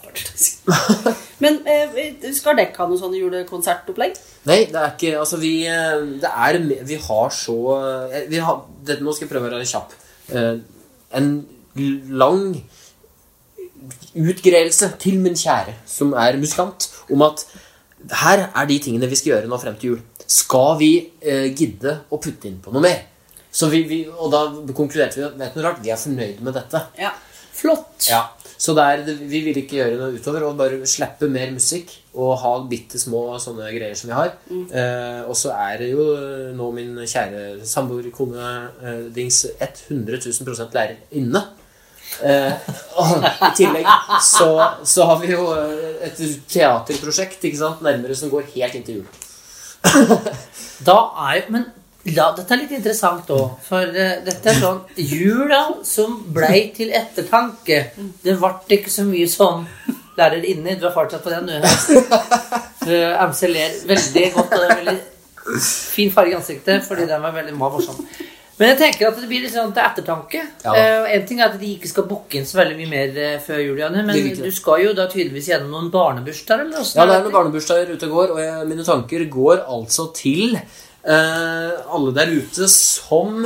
Men 1.42 1.60
eh, 1.70 1.94
skal 2.36 2.58
dere 2.58 2.74
ha 2.76 2.86
noe 2.90 2.98
sånn 3.00 3.14
julekonsertopplegg? 3.16 4.18
Nei, 4.50 4.58
det 4.68 4.76
er 4.82 4.90
ikke 4.92 5.12
Altså, 5.22 5.38
vi 5.40 5.52
eh, 5.70 6.02
Det 6.20 6.28
er 6.28 6.58
Vi 6.90 6.98
har 7.06 7.32
så 7.32 7.56
eh, 7.78 8.26
vi 8.28 8.42
har, 8.44 8.58
det, 8.84 8.98
Nå 9.00 9.14
skal 9.16 9.24
jeg 9.24 9.32
prøve 9.32 9.48
å 9.48 9.54
være 9.54 9.70
kjapp. 9.70 9.94
Eh, 10.34 10.58
En 11.16 11.30
lang 12.20 12.44
utgreielse 14.14 14.92
til 15.02 15.20
min 15.22 15.36
kjære, 15.38 15.76
som 15.88 16.12
er 16.18 16.38
musikant, 16.40 16.88
om 17.12 17.24
at 17.28 17.46
her 18.22 18.48
er 18.48 18.68
de 18.68 18.78
tingene 18.82 19.08
vi 19.10 19.18
skal 19.18 19.36
gjøre 19.36 19.50
nå 19.50 19.58
frem 19.62 19.78
til 19.78 19.94
jul. 19.94 20.02
Skal 20.26 20.76
vi 20.80 20.92
eh, 21.20 21.48
gidde 21.56 22.00
å 22.10 22.20
putte 22.22 22.48
inn 22.50 22.60
på 22.62 22.74
noe 22.74 22.84
mer? 22.84 23.02
Så 23.52 23.68
vi, 23.68 23.82
vi, 23.88 24.04
og 24.08 24.32
da 24.32 24.46
konkluderte 24.72 25.20
vi 25.20 25.26
vet 25.28 25.52
du 25.52 25.60
noe 25.60 25.66
rart, 25.66 25.82
vi 25.84 25.92
er 25.92 26.00
fornøyd 26.00 26.40
med 26.44 26.56
dette. 26.56 26.86
Ja. 27.00 27.12
Flott. 27.52 28.08
Ja, 28.08 28.24
så 28.58 28.72
det 28.74 28.84
er, 28.88 29.02
vi 29.28 29.40
vil 29.44 29.58
ikke 29.60 29.76
gjøre 29.76 29.98
noe 30.00 30.16
utover 30.16 30.46
og 30.48 30.56
bare 30.58 30.80
slippe 30.88 31.28
mer 31.30 31.52
musikk 31.54 31.92
og 32.12 32.36
ha 32.42 32.52
bitte 32.68 32.98
små 32.98 33.36
sånne 33.42 33.68
greier 33.74 33.98
som 33.98 34.10
vi 34.10 34.16
har. 34.16 34.32
Eh, 34.50 35.20
og 35.26 35.36
så 35.38 35.52
er 35.54 35.82
det 35.82 35.90
jo 35.92 36.06
eh, 36.16 36.50
nå 36.56 36.68
min 36.74 36.96
kjære 37.02 37.66
samboer, 37.68 38.08
kone 38.14 38.48
eh, 38.82 39.04
Dings 39.14 39.44
100 39.52 40.22
000 40.24 40.72
lærer 40.74 40.96
inne. 41.18 41.44
Eh, 42.22 42.52
I 43.48 43.50
tillegg 43.56 43.86
så, 44.22 44.48
så 44.84 45.06
har 45.10 45.20
vi 45.22 45.32
jo 45.32 45.46
eh, 45.56 46.08
et 46.08 46.18
teaterprosjekt 46.50 47.44
ikke 47.48 47.60
sant, 47.60 47.82
nærmere 47.84 48.16
som 48.18 48.30
går 48.32 48.50
helt 48.54 48.78
inntil 48.78 49.02
jul. 49.02 49.06
Da 50.86 50.96
er 51.28 51.36
jo 51.36 51.54
Men 51.54 51.64
la, 52.16 52.32
dette 52.34 52.54
er 52.54 52.60
litt 52.64 52.72
interessant 52.74 53.28
òg. 53.30 53.58
For 53.62 53.86
uh, 53.86 54.16
dette 54.26 54.50
er 54.50 54.58
sånn 54.58 54.80
Jula 54.98 55.60
som 55.86 56.16
blei 56.34 56.64
til 56.74 56.90
ettertanke. 56.98 57.78
Det 58.22 58.34
ble 58.40 58.78
ikke 58.78 58.90
så 58.90 59.04
mye 59.06 59.28
sånn 59.30 59.66
lærer 60.18 60.42
inni. 60.42 60.74
Du 60.78 60.88
er 60.88 60.94
fortsatt 60.96 61.22
på 61.22 61.30
den, 61.30 61.46
du. 61.46 61.54
MC 63.28 63.46
ler 63.50 63.78
veldig 63.86 64.26
godt. 64.34 64.50
Og 64.50 64.58
det 64.58 64.66
er 64.66 64.80
veldig 64.80 64.98
fin 65.62 66.10
farge 66.14 66.34
i 66.34 66.38
ansiktet 66.38 66.84
fordi 66.86 67.06
den 67.10 67.22
var 67.22 67.34
veldig 67.34 67.54
morsom. 67.58 68.02
Men 68.62 68.70
jeg 68.70 68.78
tenker 68.78 69.08
at 69.08 69.16
det 69.18 69.26
blir 69.26 69.42
litt 69.42 69.50
sånn 69.50 69.72
til 69.74 69.82
ettertanke. 69.82 70.42
Ja. 70.62 70.72
Uh, 70.72 71.08
en 71.10 71.24
ting 71.26 71.40
er 71.40 71.48
at 71.48 71.58
de 71.58 71.72
ikke 71.74 71.90
skal 71.90 72.06
booke 72.06 72.38
inn 72.38 72.46
så 72.46 72.60
veldig 72.60 72.76
mye 72.78 72.90
mer 72.92 73.16
uh, 73.18 73.40
før 73.42 73.58
jul, 73.64 73.80
men 73.96 74.12
du 74.38 74.52
skal 74.54 74.84
jo 74.84 74.92
da 74.94 75.08
tydeligvis 75.10 75.50
gjennom 75.50 75.74
noen 75.74 75.90
barnebursdager? 75.90 76.68
eller 76.68 76.86
Ja, 76.86 77.08
det 77.10 77.16
er 77.16 77.26
noen 77.26 77.34
barnebursdager 77.34 77.90
ute 77.90 78.06
og 78.06 78.14
går, 78.20 78.36
og 78.36 78.40
jeg, 78.44 78.68
mine 78.70 78.86
tanker 78.86 79.26
går 79.34 79.64
altså 79.66 80.06
til 80.14 80.54
uh, 80.54 81.74
alle 81.90 82.14
der 82.14 82.30
ute 82.38 82.70
som 82.70 83.42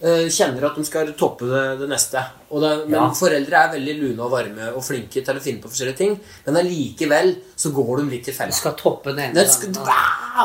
kjenner 0.00 0.62
at 0.68 0.76
de 0.78 0.84
skal 0.86 1.08
toppe 1.18 1.46
det, 1.50 1.62
det 1.80 1.88
neste. 1.90 2.20
Og 2.54 2.62
det, 2.62 2.68
men 2.88 2.94
Ja. 3.00 3.08
foreldre 3.10 3.52
er 3.58 3.72
veldig 3.74 3.94
lune 4.00 4.20
og 4.24 4.30
varme 4.30 4.68
og 4.76 4.82
flinke 4.86 5.24
til 5.24 5.34
å 5.34 5.40
finne 5.42 5.60
på 5.60 5.68
forskjellige 5.68 5.96
ting, 5.98 6.20
men 6.46 6.56
allikevel 6.56 7.32
så 7.58 7.72
går 7.74 7.96
de 7.98 8.04
litt 8.12 8.24
til 8.24 8.32
Du 8.34 8.38
fella. 8.38 8.52
skal 8.52 8.72
toppe 8.78 9.10
den 9.14 9.18
ene. 9.34 9.42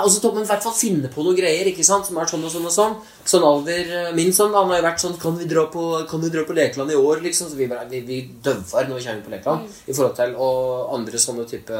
Og 0.03 0.09
så 0.09 0.19
topper 0.19 0.39
de 0.41 0.45
i 0.45 0.49
hvert 0.49 0.63
fall 0.63 0.73
finne 0.73 1.07
på 1.13 1.23
noen 1.23 1.37
greier 1.37 1.65
ikke 1.69 1.85
sant? 1.85 2.05
som 2.07 2.17
er 2.17 2.25
sånn 2.25 2.43
og 2.43 2.51
sånn 2.51 2.65
og 2.65 2.73
sånn. 2.73 2.95
Sånn 3.25 3.43
alder 3.45 4.07
eh, 4.09 4.11
Min 4.17 4.33
sånn, 4.33 4.51
han 4.57 4.67
har 4.67 4.81
jo 4.81 4.87
vært 4.87 4.99
sånn 4.99 5.19
Kan 5.21 5.37
vi 5.37 5.45
dra 5.45 5.67
på, 5.71 5.83
kan 6.09 6.19
vi 6.19 6.29
dra 6.33 6.43
på 6.43 6.53
Lekeland 6.57 6.91
i 6.91 6.95
år? 6.95 7.21
liksom 7.21 7.47
Så 7.47 7.55
vi, 7.55 7.67
vi, 7.89 8.01
vi 8.01 8.17
døver 8.43 8.89
når 8.89 8.97
vi 8.99 9.05
kommer 9.05 9.21
på 9.23 9.31
Lekeland. 9.31 9.69
I 9.87 9.93
forhold 9.93 10.15
til 10.17 10.35
Og 10.35 10.93
andre 10.97 11.21
sånne 11.21 11.45
type 11.47 11.77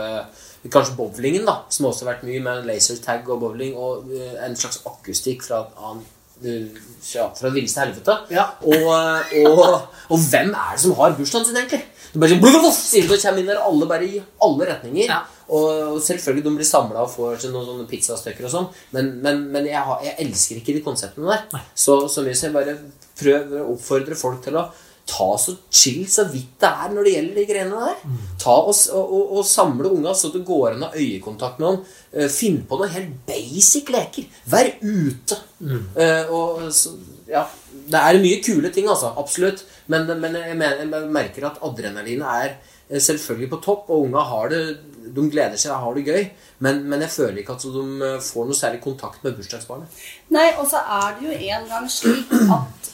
Kanskje 0.69 0.95
bowlingen, 0.95 1.43
da. 1.45 1.57
Som 1.69 1.87
også 1.89 2.05
har 2.05 2.13
vært 2.13 2.23
mye 2.29 2.39
med 2.39 2.65
lasertag 2.69 3.27
og 3.27 3.41
bowling. 3.41 3.73
Og 3.75 4.13
eh, 4.13 4.37
en 4.45 4.55
slags 4.55 4.79
akustikk 4.85 5.41
fra 5.43 5.65
et 5.65 5.73
eh, 5.75 6.03
ja, 6.43 7.27
fra 7.35 7.49
det 7.49 7.55
villeste 7.55 7.83
helvete. 7.83 8.17
Ja. 8.33 8.47
Og, 8.65 8.87
eh, 9.33 9.47
og, 9.49 9.89
og 10.09 10.29
hvem 10.29 10.53
er 10.53 10.73
det 10.75 10.83
som 10.83 10.95
har 10.99 11.15
bursdagen 11.17 11.49
sin, 11.49 11.59
egentlig? 11.59 11.83
Du 12.13 12.19
bare 12.21 12.35
sånn, 12.37 12.75
sier 12.77 13.07
det 13.09 13.17
kommer 13.23 13.41
inn 13.41 13.49
der 13.49 13.61
alle 13.63 13.87
bare 13.89 14.05
i 14.05 14.19
alle 14.45 14.67
retninger. 14.69 15.07
Ja. 15.09 15.23
Og 15.53 15.97
selvfølgelig 16.01 16.45
de 16.45 16.55
blir 16.59 16.67
samla 16.67 17.03
og 17.03 17.11
får 17.11 17.41
seg 17.41 17.53
noen 17.53 17.67
sånne 17.67 17.87
pizzastykker 17.89 18.47
og 18.47 18.53
sånn, 18.53 18.67
men, 18.95 19.09
men, 19.23 19.41
men 19.53 19.67
jeg, 19.67 19.81
har, 19.85 19.99
jeg 20.05 20.15
elsker 20.23 20.61
ikke 20.61 20.77
de 20.77 20.83
konseptene 20.85 21.33
der. 21.33 21.65
Så, 21.75 21.97
så 22.09 22.23
hvis 22.25 22.45
jeg 22.45 22.55
bare 22.55 22.77
prøver 23.19 23.61
å 23.61 23.73
oppfordre 23.73 24.17
folk 24.17 24.43
til 24.45 24.61
å 24.61 24.67
ta 25.05 25.37
så 25.37 25.55
chill 25.69 26.05
så 26.09 26.25
vidt 26.31 26.61
det 26.63 26.69
er 26.69 26.93
når 26.93 27.05
det 27.05 27.13
gjelder 27.13 27.39
de 27.39 27.45
greiene 27.49 27.87
der. 27.87 28.19
Ta 28.41 28.53
og, 28.55 28.75
og, 28.95 29.23
og, 29.37 29.41
samle 29.47 29.91
unga 29.91 30.13
så 30.15 30.31
det 30.33 30.43
går 30.47 30.75
an 30.75 30.85
å 30.87 30.91
ha 30.93 31.01
øyekontakt 31.01 31.59
med 31.59 31.67
dem. 31.67 31.81
Eh, 32.13 32.29
Finn 32.31 32.61
på 32.67 32.79
noen 32.79 32.93
helt 32.93 33.17
basic 33.27 33.91
leker. 33.93 34.29
Vær 34.49 34.71
ute. 34.79 35.39
Eh, 35.63 36.31
og 36.31 36.69
så, 36.75 36.95
ja, 37.29 37.43
det 37.91 37.99
er 37.99 38.21
mye 38.23 38.39
kule 38.45 38.71
ting, 38.73 38.87
altså. 38.91 39.11
Absolutt. 39.19 39.65
Men, 39.91 40.07
men 40.21 40.39
jeg, 40.39 40.55
mener, 40.59 40.85
jeg 40.85 41.11
merker 41.19 41.49
at 41.49 41.59
adrenalinet 41.67 42.29
er 42.31 42.55
eh, 42.87 43.03
selvfølgelig 43.03 43.51
på 43.51 43.61
topp, 43.67 43.91
og 43.91 44.07
unga 44.07 44.23
har 44.31 44.53
det 44.53 44.63
de 45.03 45.27
gleder 45.27 45.59
seg 45.59 45.73
og 45.75 45.83
har 45.83 45.99
det 45.99 46.07
gøy. 46.07 46.23
Men, 46.63 46.79
men 46.87 47.03
jeg 47.03 47.11
føler 47.11 47.43
ikke 47.43 47.57
at 47.57 47.67
de 47.75 48.15
får 48.23 48.47
noe 48.47 48.55
særlig 48.57 48.79
kontakt 48.85 49.25
med 49.25 49.35
bursdagsbarnet. 49.35 50.01
Nei, 50.31 50.47
og 50.55 50.69
så 50.71 50.79
er 50.79 51.19
det 51.19 51.27
jo 51.27 51.37
en 51.51 51.69
gang 51.73 51.91
slik 51.91 52.31
at 52.55 52.92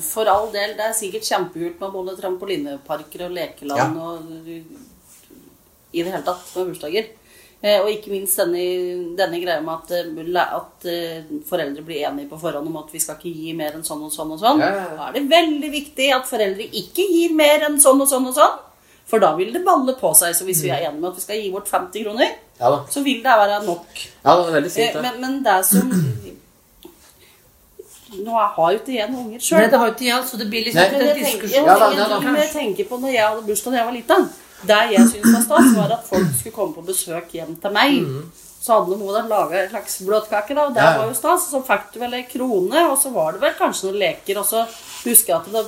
for 0.00 0.30
all 0.30 0.46
del, 0.54 0.72
det 0.78 0.86
er 0.86 0.94
sikkert 0.96 1.26
kjempekult 1.28 1.82
med 1.82 1.92
både 1.92 2.14
trampolineparker 2.16 3.26
og 3.26 3.34
lekeland 3.36 3.98
og 4.00 4.30
i 5.94 6.02
det 6.02 6.10
hele 6.10 6.24
tatt 6.26 6.48
med 6.56 6.72
bursdager. 6.72 7.10
Eh, 7.64 7.78
og 7.80 7.88
ikke 7.88 8.10
minst 8.12 8.36
denne, 8.36 8.62
denne 9.16 9.38
greia 9.40 9.62
med 9.64 9.72
at, 9.72 9.92
eh, 9.96 10.40
at 10.44 10.88
eh, 10.90 11.30
foreldre 11.48 11.84
blir 11.86 12.02
enige 12.04 12.28
på 12.28 12.36
forhånd 12.42 12.68
om 12.68 12.76
at 12.82 12.90
vi 12.92 13.00
skal 13.00 13.16
ikke 13.16 13.32
gi 13.32 13.54
mer 13.56 13.78
enn 13.78 13.86
sånn 13.86 14.02
og 14.04 14.12
sånn 14.12 14.34
og 14.34 14.42
sånn. 14.42 14.60
Ja, 14.60 14.68
ja, 14.68 14.82
ja. 14.82 14.96
Da 14.98 15.06
er 15.08 15.16
det 15.16 15.22
veldig 15.30 15.70
viktig 15.72 16.10
at 16.12 16.28
foreldre 16.28 16.66
ikke 16.82 17.06
gir 17.08 17.32
mer 17.38 17.64
enn 17.70 17.78
sånn 17.80 18.02
og 18.04 18.10
sånn 18.10 18.28
og 18.28 18.36
sånn. 18.36 18.58
For 19.08 19.20
da 19.22 19.32
vil 19.38 19.52
det 19.54 19.62
balle 19.64 19.94
på 19.96 20.10
seg. 20.16 20.36
Så 20.36 20.44
hvis 20.44 20.60
vi 20.64 20.74
er 20.74 20.84
enige 20.90 21.00
med 21.00 21.10
at 21.12 21.16
vi 21.20 21.24
skal 21.24 21.40
gi 21.40 21.48
bort 21.54 21.70
50 21.72 22.04
kroner, 22.04 22.36
Ja 22.60 22.68
da. 22.74 22.82
så 22.90 23.00
vil 23.04 23.24
det 23.24 23.38
være 23.40 23.62
nok. 23.64 24.04
Ja, 24.24 24.36
det 24.36 24.54
veldig 24.58 24.74
fint, 24.76 24.98
ja. 24.98 25.02
Men, 25.06 25.18
men 25.24 25.40
det 25.44 25.58
som 25.70 25.88
Nå 28.22 28.32
har 28.38 28.72
jo 28.72 28.78
ikke 28.78 28.94
jeg 28.94 29.10
noen 29.10 29.26
unger 29.26 29.40
Nei, 29.40 29.46
sjøl. 29.48 29.66
det 29.70 29.78
har 29.80 29.86
jo 29.90 29.94
ikke 29.96 30.06
jeg, 30.08 30.24
så 30.30 30.38
det 30.40 30.46
blir 30.52 30.64
liksom 30.68 30.80
Nei. 30.80 31.00
en 31.00 31.06
jeg 31.08 31.18
diskusjon. 31.24 31.66
Ja 31.68 31.76
da, 31.80 31.90
ja 31.98 32.08
da. 32.12 32.18
jeg 32.38 32.50
tenker 32.52 32.88
på 32.88 32.98
når 33.02 33.14
jeg 33.16 33.26
hadde 33.28 33.46
bursdag 33.48 33.72
da 33.72 33.78
jeg 33.80 33.86
var 33.90 33.96
liten. 33.98 34.26
Det 34.64 34.80
jeg 34.94 35.06
syntes 35.10 35.34
var 35.34 35.42
stas, 35.44 35.70
var 35.76 35.92
at 35.98 36.06
folk 36.08 36.28
skulle 36.38 36.54
komme 36.56 36.74
på 36.78 36.84
besøk 36.86 37.34
hjem 37.36 37.56
til 37.60 37.74
meg. 37.74 37.98
Så 38.64 38.72
hadde 38.78 38.96
noen 38.96 39.12
da 39.18 39.22
laga 39.28 39.58
en 39.60 39.70
slags 39.74 39.98
bløtkake, 40.06 40.54
da, 40.56 40.62
og 40.70 40.74
det 40.76 40.80
Ja, 40.80 40.92
ja. 40.94 40.98
var 41.02 41.10
jo 41.10 41.16
stas. 41.18 41.50
Så 41.50 41.60
fikk 41.66 41.90
du 41.92 41.98
vel 42.00 42.14
ei 42.16 42.22
krone, 42.30 42.84
og 42.88 42.96
så 43.02 43.10
var 43.12 43.32
det 43.36 43.42
vel 43.42 43.52
kanskje 43.58 43.90
noen 43.90 43.98
leker. 44.00 44.38
Og 44.40 44.46
så 44.48 44.62
husker 45.04 45.34
jeg 45.34 45.36
at 45.42 45.50
det, 45.52 45.64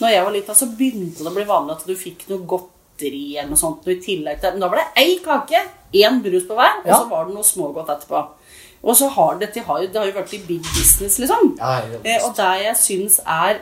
når 0.00 0.10
jeg 0.16 0.24
var 0.26 0.34
liten, 0.34 0.58
så 0.58 0.66
begynte 0.66 1.22
det 1.22 1.30
å 1.30 1.36
bli 1.36 1.44
vanlig 1.46 1.76
at 1.76 1.86
du 1.86 1.94
fikk 1.94 2.24
noe 2.32 2.42
godteri 2.50 3.36
eller 3.36 3.52
noe 3.52 3.60
sånt 3.62 3.86
noe 3.86 3.94
i 3.94 4.00
tillegg 4.02 4.40
til 4.42 4.56
Men 4.56 4.64
da 4.64 4.72
var 4.72 4.80
det 4.82 5.04
ei 5.04 5.18
kake, 5.22 5.62
én 6.02 6.18
brus 6.24 6.48
på 6.48 6.56
hver, 6.58 6.80
og 6.82 6.90
så 6.96 7.04
var 7.12 7.28
det 7.30 7.34
noe 7.36 7.46
smågodt 7.46 7.94
etterpå. 7.94 8.24
Og 8.82 8.96
så 8.98 9.08
har 9.14 9.38
dette 9.38 9.62
har 9.62 9.82
jo, 9.82 9.88
det 9.88 10.00
har 10.00 10.08
jo 10.08 10.16
vært 10.16 10.34
i 10.34 10.42
big 10.46 10.62
business, 10.74 11.18
liksom. 11.22 11.54
Ja. 11.58 11.82
Eh, 12.02 12.24
og 12.26 12.34
det 12.38 12.52
jeg 12.64 12.78
syns 12.80 13.20
er 13.22 13.60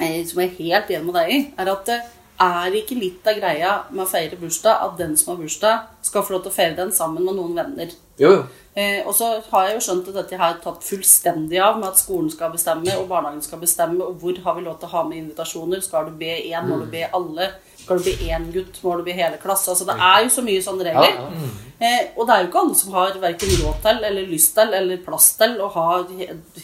eh, 0.00 0.22
Som 0.26 0.40
jeg 0.40 0.48
er 0.48 0.62
helt 0.62 0.94
enig 0.94 1.04
med 1.10 1.18
deg 1.18 1.34
i, 1.34 1.40
er 1.58 1.72
at 1.74 1.84
det 1.90 1.98
er 2.38 2.76
ikke 2.78 2.94
litt 2.94 3.26
av 3.26 3.38
greia 3.40 3.72
med 3.90 4.04
å 4.04 4.08
feire 4.08 4.38
bursdag 4.38 4.84
at 4.84 4.98
den 5.00 5.16
som 5.18 5.32
har 5.32 5.42
bursdag, 5.42 5.88
skal 6.06 6.22
få 6.24 6.36
lov 6.36 6.44
til 6.44 6.52
å 6.52 6.54
feire 6.54 6.76
den 6.78 6.92
sammen 6.94 7.26
med 7.26 7.36
noen 7.36 7.56
venner. 7.56 7.92
Jo, 8.18 8.30
jo. 8.36 8.42
Eh, 8.78 9.00
og 9.02 9.14
så 9.18 9.32
har 9.50 9.64
jeg 9.66 9.74
jo 9.74 9.84
skjønt 9.88 10.10
at 10.12 10.18
dette 10.20 10.38
har 10.38 10.58
tatt 10.62 10.84
fullstendig 10.86 11.58
av 11.62 11.80
med 11.80 11.88
at 11.90 11.98
skolen 11.98 12.30
skal 12.30 12.52
bestemme, 12.54 12.94
og 12.94 13.08
barnehagen 13.10 13.42
skal 13.42 13.58
bestemme, 13.62 14.04
og 14.04 14.22
hvor 14.22 14.38
har 14.44 14.54
vi 14.54 14.62
lov 14.68 14.78
til 14.78 14.86
å 14.86 14.92
ha 14.92 15.02
med 15.08 15.18
invitasjoner? 15.24 15.82
Skal 15.82 16.06
du 16.06 16.20
be 16.20 16.36
én, 16.38 16.68
må 16.68 16.78
du 16.78 16.86
be 16.92 17.02
alle? 17.18 17.50
Skal 17.88 18.02
du 18.02 18.04
bli 18.04 18.28
én 18.28 18.50
gutt, 18.52 18.82
må 18.84 18.98
du 18.98 19.06
bli 19.06 19.16
hele 19.16 19.38
klasse? 19.40 19.72
Altså, 19.72 19.86
det 19.88 19.96
er 19.96 20.26
jo 20.26 20.32
så 20.34 20.44
mye 20.44 20.60
sånne 20.60 20.84
Ja, 20.84 21.00
regler. 21.00 21.30
Mm. 21.32 21.56
Eh, 21.78 22.08
og 22.18 22.26
det 22.26 22.34
er 22.34 22.42
jo 22.42 22.48
ikke 22.48 22.62
alle 22.64 22.74
som 22.76 22.96
har 22.98 23.18
verken 23.22 23.52
råd 23.62 23.76
til 23.84 24.06
eller 24.08 24.26
lyst 24.28 24.52
til 24.56 24.72
eller 24.74 24.98
plass 25.04 25.28
til 25.38 25.54
å 25.62 25.68
ha 25.72 25.86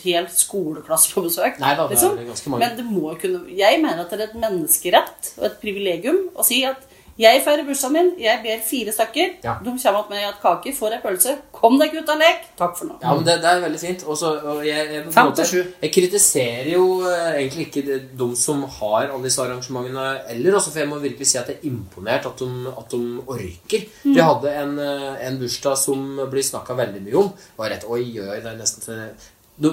hel 0.03 0.27
skoleklasse 0.35 1.15
på 1.15 1.23
besøk. 1.25 1.61
Nei 1.63 1.73
da, 1.79 1.87
det 1.89 2.01
er 2.03 2.19
det 2.19 2.27
ganske 2.29 2.53
mange. 2.53 2.67
Men 2.67 2.77
det 2.81 2.87
må 2.91 3.15
kunne 3.23 3.45
Jeg 3.55 3.79
mener 3.81 4.03
at 4.03 4.13
det 4.13 4.21
er 4.21 4.27
et 4.27 4.43
menneskerett 4.43 5.31
og 5.39 5.47
et 5.49 5.57
privilegium 5.63 6.21
å 6.35 6.45
si 6.45 6.61
at 6.69 6.83
jeg 7.21 7.43
feirer 7.45 7.63
bursdagen 7.67 7.93
min, 7.95 8.09
jeg 8.19 8.41
ber 8.43 8.63
fire 8.67 8.93
stykker. 8.95 9.35
Ja. 9.45 9.53
De 9.63 9.71
kommer 9.79 9.99
opp 10.01 10.09
med 10.11 10.25
at 10.27 10.41
kake, 10.43 10.73
får 10.75 10.97
ei 10.97 11.01
pølse. 11.05 11.35
Kom 11.55 11.77
deg 11.79 11.95
ut 11.95 12.09
av 12.11 12.19
lek. 12.19 12.49
Takk 12.59 12.73
for 12.79 12.89
nå. 12.91 12.97
Ja, 13.03 13.13
men 13.15 13.23
det, 13.29 13.37
det 13.45 13.51
er 13.53 13.61
veldig 13.63 13.81
fint. 13.83 14.03
Også, 14.11 14.33
og 14.51 14.65
jeg, 14.67 14.89
jeg, 14.97 15.05
måte- 15.15 15.47
jeg 15.85 15.93
kritiserer 15.95 16.71
jo 16.73 16.87
eh, 17.07 17.37
egentlig 17.43 17.69
ikke 17.69 17.85
de, 17.87 17.99
de 18.19 18.29
som 18.41 18.65
har 18.81 19.07
alle 19.13 19.23
disse 19.29 19.43
arrangementene 19.45 20.09
heller. 20.33 20.59
også, 20.59 20.73
for 20.75 20.83
jeg 20.83 20.91
må 20.91 20.99
virkelig 21.05 21.29
si 21.31 21.39
at 21.39 21.53
jeg 21.53 21.61
er 21.61 21.69
imponert 21.71 22.27
at 22.33 22.43
de, 22.43 22.51
at 22.75 22.91
de 22.97 23.03
orker. 23.37 23.87
Mm. 24.03 24.11
Vi 24.17 24.19
hadde 24.31 24.57
en, 24.65 24.75
eh, 24.83 25.23
en 25.29 25.39
bursdag 25.45 25.79
som 25.79 26.05
blir 26.33 26.43
snakka 26.51 26.75
veldig 26.83 27.05
mye 27.07 27.21
om. 27.23 27.31
Var 27.61 27.71
rett, 27.77 27.87
Oi, 27.87 28.03
oi, 28.19 28.41
det 28.43 28.51
er 28.57 28.59
nesten 28.59 28.83
til 28.89 29.01
det 29.05 29.13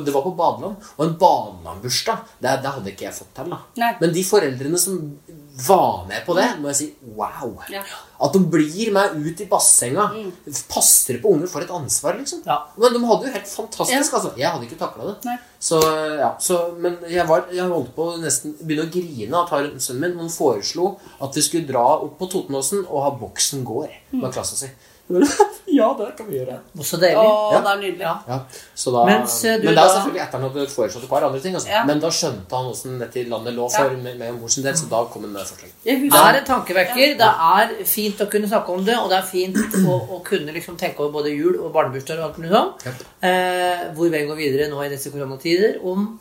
det 0.05 0.11
var 0.13 0.21
på 0.21 0.35
badeland, 0.37 0.75
og 0.93 0.99
en 1.07 1.15
badelandbursdag, 1.17 2.19
det, 2.37 2.51
det 2.61 2.69
hadde 2.75 2.91
ikke 2.91 3.05
jeg 3.07 3.15
fått 3.17 3.31
til. 3.33 3.47
da. 3.49 3.57
Nei. 3.81 3.87
Men 3.97 4.11
de 4.13 4.23
foreldrene 4.27 4.77
som 4.77 4.99
var 5.51 6.05
med 6.07 6.23
på 6.25 6.33
det, 6.37 6.45
må 6.61 6.69
jeg 6.71 6.77
si 6.77 6.87
wow. 7.17 7.55
Ja. 7.71 7.81
At 8.21 8.35
de 8.35 8.39
blir 8.53 8.91
med 8.95 9.17
ut 9.19 9.41
i 9.43 9.47
bassenga, 9.49 10.05
passer 10.71 11.19
på 11.21 11.33
unger, 11.35 11.49
for 11.51 11.65
et 11.65 11.73
ansvar, 11.73 12.15
liksom. 12.19 12.43
Ja. 12.45 12.59
Men 12.77 12.95
de 12.95 13.01
hadde 13.09 13.27
jo 13.27 13.33
helt 13.33 13.49
fantastisk, 13.49 14.15
altså. 14.19 14.31
Jeg 14.39 14.47
hadde 14.53 14.69
ikke 14.69 14.79
takla 14.79 15.09
det. 15.11 15.35
Så, 15.59 15.81
ja, 16.21 16.31
så, 16.39 16.61
men 16.79 16.99
jeg, 17.09 17.25
var, 17.29 17.49
jeg 17.53 17.67
holdt 17.69 17.91
på 17.97 18.07
å 18.13 18.21
nesten 18.21 18.55
begynne 18.61 18.87
å 18.87 18.93
grine 18.93 19.41
av 19.41 19.51
at 19.57 19.83
sønnen 19.83 20.15
min 20.15 20.23
han 20.23 20.31
foreslo 20.33 20.95
at 21.21 21.35
vi 21.37 21.43
skulle 21.45 21.69
dra 21.69 21.83
opp 21.97 22.15
på 22.21 22.29
Totenåsen 22.31 22.85
og 22.87 23.05
ha 23.05 23.11
Boksen 23.19 23.65
gård 23.67 23.91
med 24.15 24.31
klassa 24.33 24.57
si. 24.59 24.71
ja, 25.79 25.87
det 25.99 26.07
kan 26.17 26.27
vi 26.29 26.37
gjøre. 26.39 26.55
Også 26.77 26.99
deilig. 27.01 27.17
Å, 27.21 27.51
Ja. 27.53 27.59
det 27.61 27.71
er 27.71 27.79
nydelig. 27.81 28.05
Ja. 28.05 28.13
Ja, 28.27 28.37
så 28.75 28.93
da, 28.95 29.05
Mens, 29.05 29.35
eh, 29.45 29.57
du 29.59 29.65
men 29.67 29.75
det 29.75 29.83
er 29.83 29.87
da- 29.87 29.93
selvfølgelig 29.95 30.21
etter 30.25 30.39
han 30.39 30.45
hadde 30.49 30.65
foreslått 30.71 31.03
et 31.03 31.09
par 31.09 31.25
andre 31.27 31.39
ting. 31.43 31.55
Altså. 31.59 31.69
Ja. 31.69 31.83
Men 31.85 31.99
da 31.99 32.07
skjønte 32.09 32.57
han 32.61 32.71
åssen 32.71 32.97
dette 32.99 33.25
landet 33.29 33.55
lå 33.55 33.67
for 33.75 33.89
med, 33.97 34.17
med 34.19 34.39
mor 34.39 34.47
sin 34.49 34.63
del, 34.63 34.73
så 34.79 34.89
da 34.89 35.03
kom 35.11 35.23
han 35.27 35.33
med 35.33 35.41
forslag. 35.51 35.71
Det 35.83 35.97
er 36.23 36.39
en 36.41 36.45
tankevekker. 36.45 37.17
Det 37.21 37.31
er 37.51 37.75
fint 37.85 38.23
å 38.25 38.29
kunne 38.31 38.47
snakke 38.47 38.69
om 38.77 38.83
det, 38.85 38.97
og 38.97 39.09
det 39.11 39.17
er 39.19 39.27
fint 39.29 39.57
å, 39.85 39.99
å 40.17 40.23
kunne 40.23 40.53
liksom 40.55 40.77
tenke 40.77 40.99
over 41.03 41.11
både 41.19 41.35
jul 41.35 41.59
og 41.61 41.71
barnebursdager 41.73 42.23
og 42.23 42.29
alt 42.31 42.41
mulig 42.41 42.51
sånn. 42.55 42.97
Eh, 43.21 43.85
hvor 43.95 44.09
veien 44.09 44.27
går 44.31 44.37
videre 44.39 44.69
nå 44.71 44.81
i 44.85 44.89
disse 44.89 45.09
koronatider, 45.13 45.77
om 45.83 46.19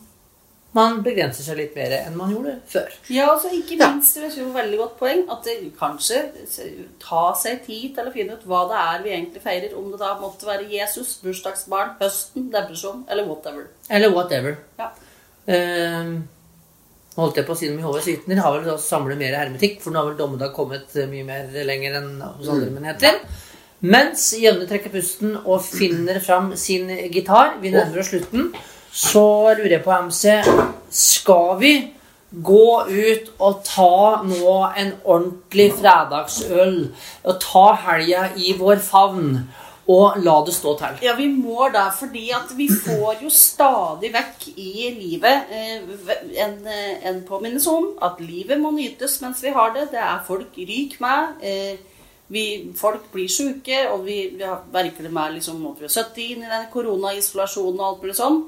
man 0.77 1.01
begrenser 1.03 1.43
seg 1.43 1.59
litt 1.59 1.75
mer 1.75 1.93
enn 1.97 2.17
man 2.19 2.31
gjorde 2.31 2.53
før. 2.71 2.91
ja, 3.11 3.27
altså 3.33 3.51
ikke 3.55 3.79
minst 3.81 4.19
det 4.21 4.29
er 4.31 4.51
veldig 4.55 4.79
godt 4.79 4.97
poeng 5.01 5.25
at 5.35 5.47
det 5.49 5.57
kanskje 5.79 6.21
ta 7.03 7.23
seg 7.39 7.65
tid 7.67 7.97
til 7.97 8.07
å 8.07 8.15
finne 8.15 8.37
ut 8.39 8.47
hva 8.47 8.63
det 8.71 8.83
er 8.85 9.03
vi 9.03 9.15
egentlig 9.17 9.43
feirer. 9.43 9.75
Om 9.79 9.91
det 9.91 10.03
da 10.03 10.13
måtte 10.21 10.47
være 10.47 10.69
Jesus, 10.71 11.17
bursdagsbarn, 11.25 11.97
høsten, 12.03 12.51
depresjon 12.55 13.03
eller 13.11 13.27
whatever. 13.27 13.67
Eller 13.91 14.15
whatever. 14.15 14.61
Ja. 14.79 14.93
Eh, 15.51 16.15
holdt 17.19 17.43
jeg 17.43 17.49
på 17.49 17.57
å 17.57 17.59
si 17.59 17.69
noe 17.69 17.81
om 17.81 17.85
Jehovas 17.85 18.07
vitner, 18.07 18.43
har 18.45 18.63
vel 18.63 18.81
samlet 18.81 19.19
mer 19.19 19.39
hermetikk, 19.41 19.81
for 19.83 19.91
nå 19.91 20.03
har 20.03 20.13
vel 20.13 20.19
dommedag 20.21 20.55
kommet 20.55 20.95
eh, 20.95 21.11
mye 21.11 21.27
mer 21.27 21.51
lenger 21.67 21.99
enn 21.99 22.13
hos 22.39 22.51
andre 22.53 22.71
menigheter. 22.77 23.25
Mens 23.81 24.27
Jønne 24.37 24.67
trekker 24.69 24.93
pusten 24.93 25.39
og 25.41 25.63
finner 25.65 26.21
fram 26.21 26.53
sin 26.61 26.91
gitar, 27.11 27.57
vi 27.63 27.73
nærmer 27.73 28.03
oss 28.03 28.11
slutten, 28.13 28.51
så 28.93 29.55
lurer 29.55 29.77
jeg 29.79 29.85
på, 29.85 29.97
MC, 30.07 30.41
skal 30.91 31.57
vi 31.61 31.75
gå 32.31 32.85
ut 32.87 33.33
og 33.43 33.63
ta 33.67 34.23
nå 34.23 34.53
en 34.79 34.93
ordentlig 35.03 35.73
fredagsøl, 35.81 36.77
og 37.25 37.41
ta 37.43 37.65
helga 37.87 38.29
i 38.39 38.55
vår 38.59 38.79
favn, 38.85 39.41
og 39.91 40.21
la 40.23 40.37
det 40.47 40.55
stå 40.55 40.77
til? 40.79 41.01
Ja, 41.03 41.17
vi 41.19 41.27
må 41.33 41.67
da, 41.75 41.89
fordi 41.95 42.29
at 42.35 42.53
vi 42.55 42.69
får 42.71 43.25
jo 43.25 43.31
stadig 43.35 44.13
vekk 44.15 44.45
i 44.55 44.91
livet 44.95 45.51
eh, 45.51 45.81
en, 46.45 46.61
eh, 46.63 47.09
en 47.11 47.23
påminnelse 47.27 47.73
om 47.75 47.89
at 48.07 48.21
livet 48.23 48.61
må 48.61 48.71
nytes 48.77 49.19
mens 49.25 49.43
vi 49.43 49.51
har 49.57 49.75
det. 49.75 49.89
Det 49.91 49.99
er 49.99 50.23
folk 50.27 50.55
ryk 50.55 50.95
med. 51.03 51.43
Eh, 51.43 52.05
vi, 52.31 52.45
folk 52.79 53.11
blir 53.11 53.27
syke, 53.27 53.83
og 53.91 54.05
vi, 54.07 54.21
vi 54.39 54.55
merker 54.71 55.09
det 55.09 55.11
med 55.11 55.41
liksom, 55.41 55.59
å 55.67 55.75
prøve 55.75 55.91
å 55.91 56.09
inn 56.23 56.47
i 56.47 56.53
den 56.53 56.71
koronaisolasjonen 56.71 57.81
og 57.81 57.89
alt 57.89 58.05
mulig 58.07 58.19
sånn. 58.21 58.43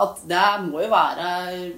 At 0.00 0.22
det 0.24 0.44
må 0.70 0.80
jo 0.80 0.88
være 0.88 1.26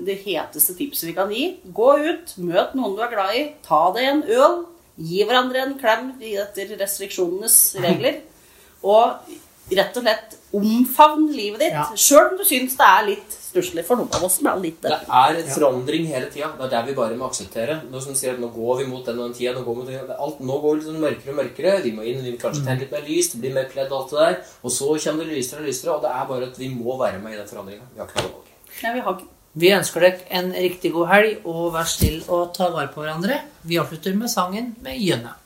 det 0.07 0.21
heteste 0.23 0.77
tipset 0.79 1.09
vi 1.09 1.15
kan 1.17 1.33
gi. 1.35 1.49
Gå 1.75 1.89
ut, 2.05 2.35
møt 2.39 2.77
noen 2.79 2.95
du 2.95 3.03
er 3.03 3.11
glad 3.11 3.35
i, 3.35 3.43
ta 3.67 3.81
deg 3.97 4.07
en 4.11 4.23
øl, 4.31 4.61
gi 5.03 5.25
hverandre 5.27 5.65
en 5.65 5.75
klem 5.81 6.13
etter 6.23 6.77
restriksjonenes 6.79 7.57
regler. 7.83 8.21
Og 8.95 9.35
rett 9.75 9.97
og 9.99 10.05
slett 10.05 10.37
omfavn 10.55 11.27
livet 11.35 11.65
ditt, 11.65 11.73
Ja. 11.75 11.89
sjøl 11.97 12.31
om 12.31 12.37
du 12.39 12.45
syns 12.47 12.77
det 12.79 12.87
er 12.87 13.07
litt 13.09 13.39
stusslig. 13.55 13.85
For 13.87 14.01
noen 14.01 14.13
av 14.17 14.25
oss 14.27 14.39
som 14.41 14.49
er 14.51 14.61
litt 14.63 14.83
Det 14.83 14.93
er 14.93 15.39
en 15.41 15.51
forandring 15.55 16.09
hele 16.11 16.31
tida. 16.33 16.51
Det 16.59 16.67
er 16.67 16.73
der 16.75 16.89
vi 16.89 16.97
bare 16.99 17.19
må 17.19 17.29
akseptere. 17.31 17.81
Nå 17.91 18.03
som 18.03 18.17
sier 18.19 18.35
at 18.35 18.43
nå 18.43 18.51
går 18.55 18.83
vi 18.83 18.89
mot 18.91 19.07
den 19.07 19.21
og 19.21 19.29
den 19.29 19.37
tida, 19.39 19.55
nå 19.55 19.63
går, 19.67 19.79
vi 19.79 19.85
mot 19.85 19.93
den, 19.93 20.17
alt, 20.27 20.41
nå 20.41 20.59
går 20.65 20.81
det 20.81 20.89
sånn 20.89 21.03
mørkere 21.05 21.35
og 21.35 21.39
mørkere. 21.43 21.77
Vi 21.85 21.95
må 21.97 22.07
inn, 22.09 22.25
vi 22.25 22.35
må 22.35 22.41
kanskje 22.43 22.65
tenne 22.67 22.83
litt 22.83 22.95
mer 22.95 23.07
lys, 23.07 23.31
det 23.33 23.43
blir 23.45 23.55
mer 23.55 23.71
pledd 23.71 23.93
og 23.93 24.03
alt 24.03 24.15
det 24.15 24.25
der. 24.25 24.41
Og 24.65 24.75
så 24.75 24.91
kommer 25.07 25.29
det 25.29 25.39
lysere 25.39 25.63
og 25.63 25.71
lysere, 25.71 25.95
og 25.95 26.05
det 26.05 26.11
er 26.11 26.27
bare 26.33 26.51
at 26.51 26.59
vi 26.61 26.73
må 26.75 26.99
være 27.01 27.23
med 27.23 27.37
i 27.37 27.41
den 27.41 27.49
forandringa. 27.53 27.89
Vi 27.95 28.03
har 28.03 28.11
ikke 28.11 28.27
noe 28.27 28.35
valg. 28.35 28.53
Nei, 28.83 28.93
vi 28.99 29.07
har 29.07 29.17
ikke 29.19 29.33
Vi 29.55 29.69
ønsker 29.71 30.03
dere 30.03 30.25
en 30.35 30.49
riktig 30.51 30.91
god 30.91 31.07
helg, 31.13 31.45
og 31.47 31.69
vær 31.77 31.87
snill 31.87 32.25
og 32.27 32.49
ta 32.57 32.73
vare 32.75 32.91
på 32.91 33.05
hverandre. 33.05 33.39
Vi 33.63 33.79
avslutter 33.79 34.17
med 34.19 34.33
sangen 34.33 34.75
med 34.83 34.99
Jønne. 34.99 35.37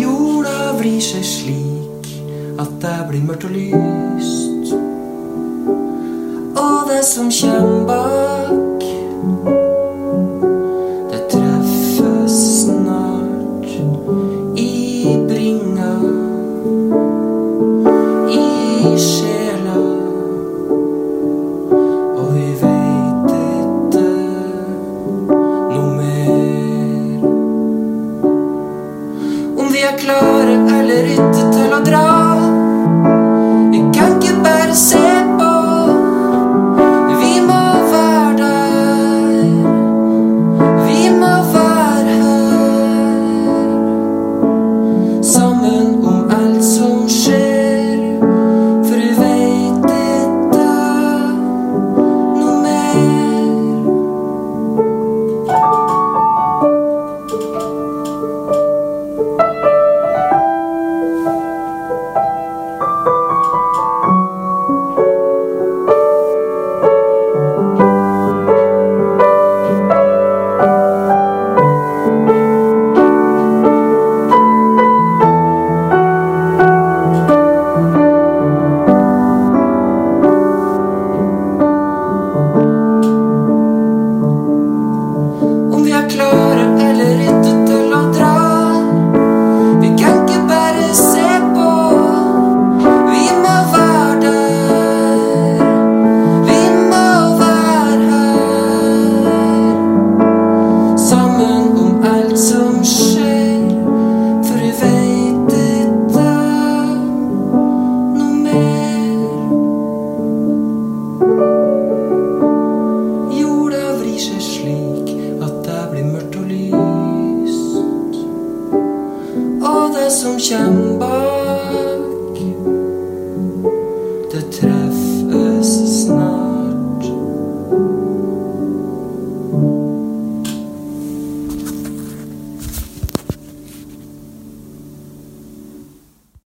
Jorda 0.00 0.58
vrir 0.80 1.00
seg 1.04 1.28
slik 1.28 1.75
at 2.58 2.68
det 2.80 2.96
blir 3.08 3.24
mørkt 3.24 3.44
og 3.44 3.50
lyst. 3.50 4.72
Og 6.56 6.88
det 6.88 7.02
som 7.04 7.28
kjem 7.30 7.86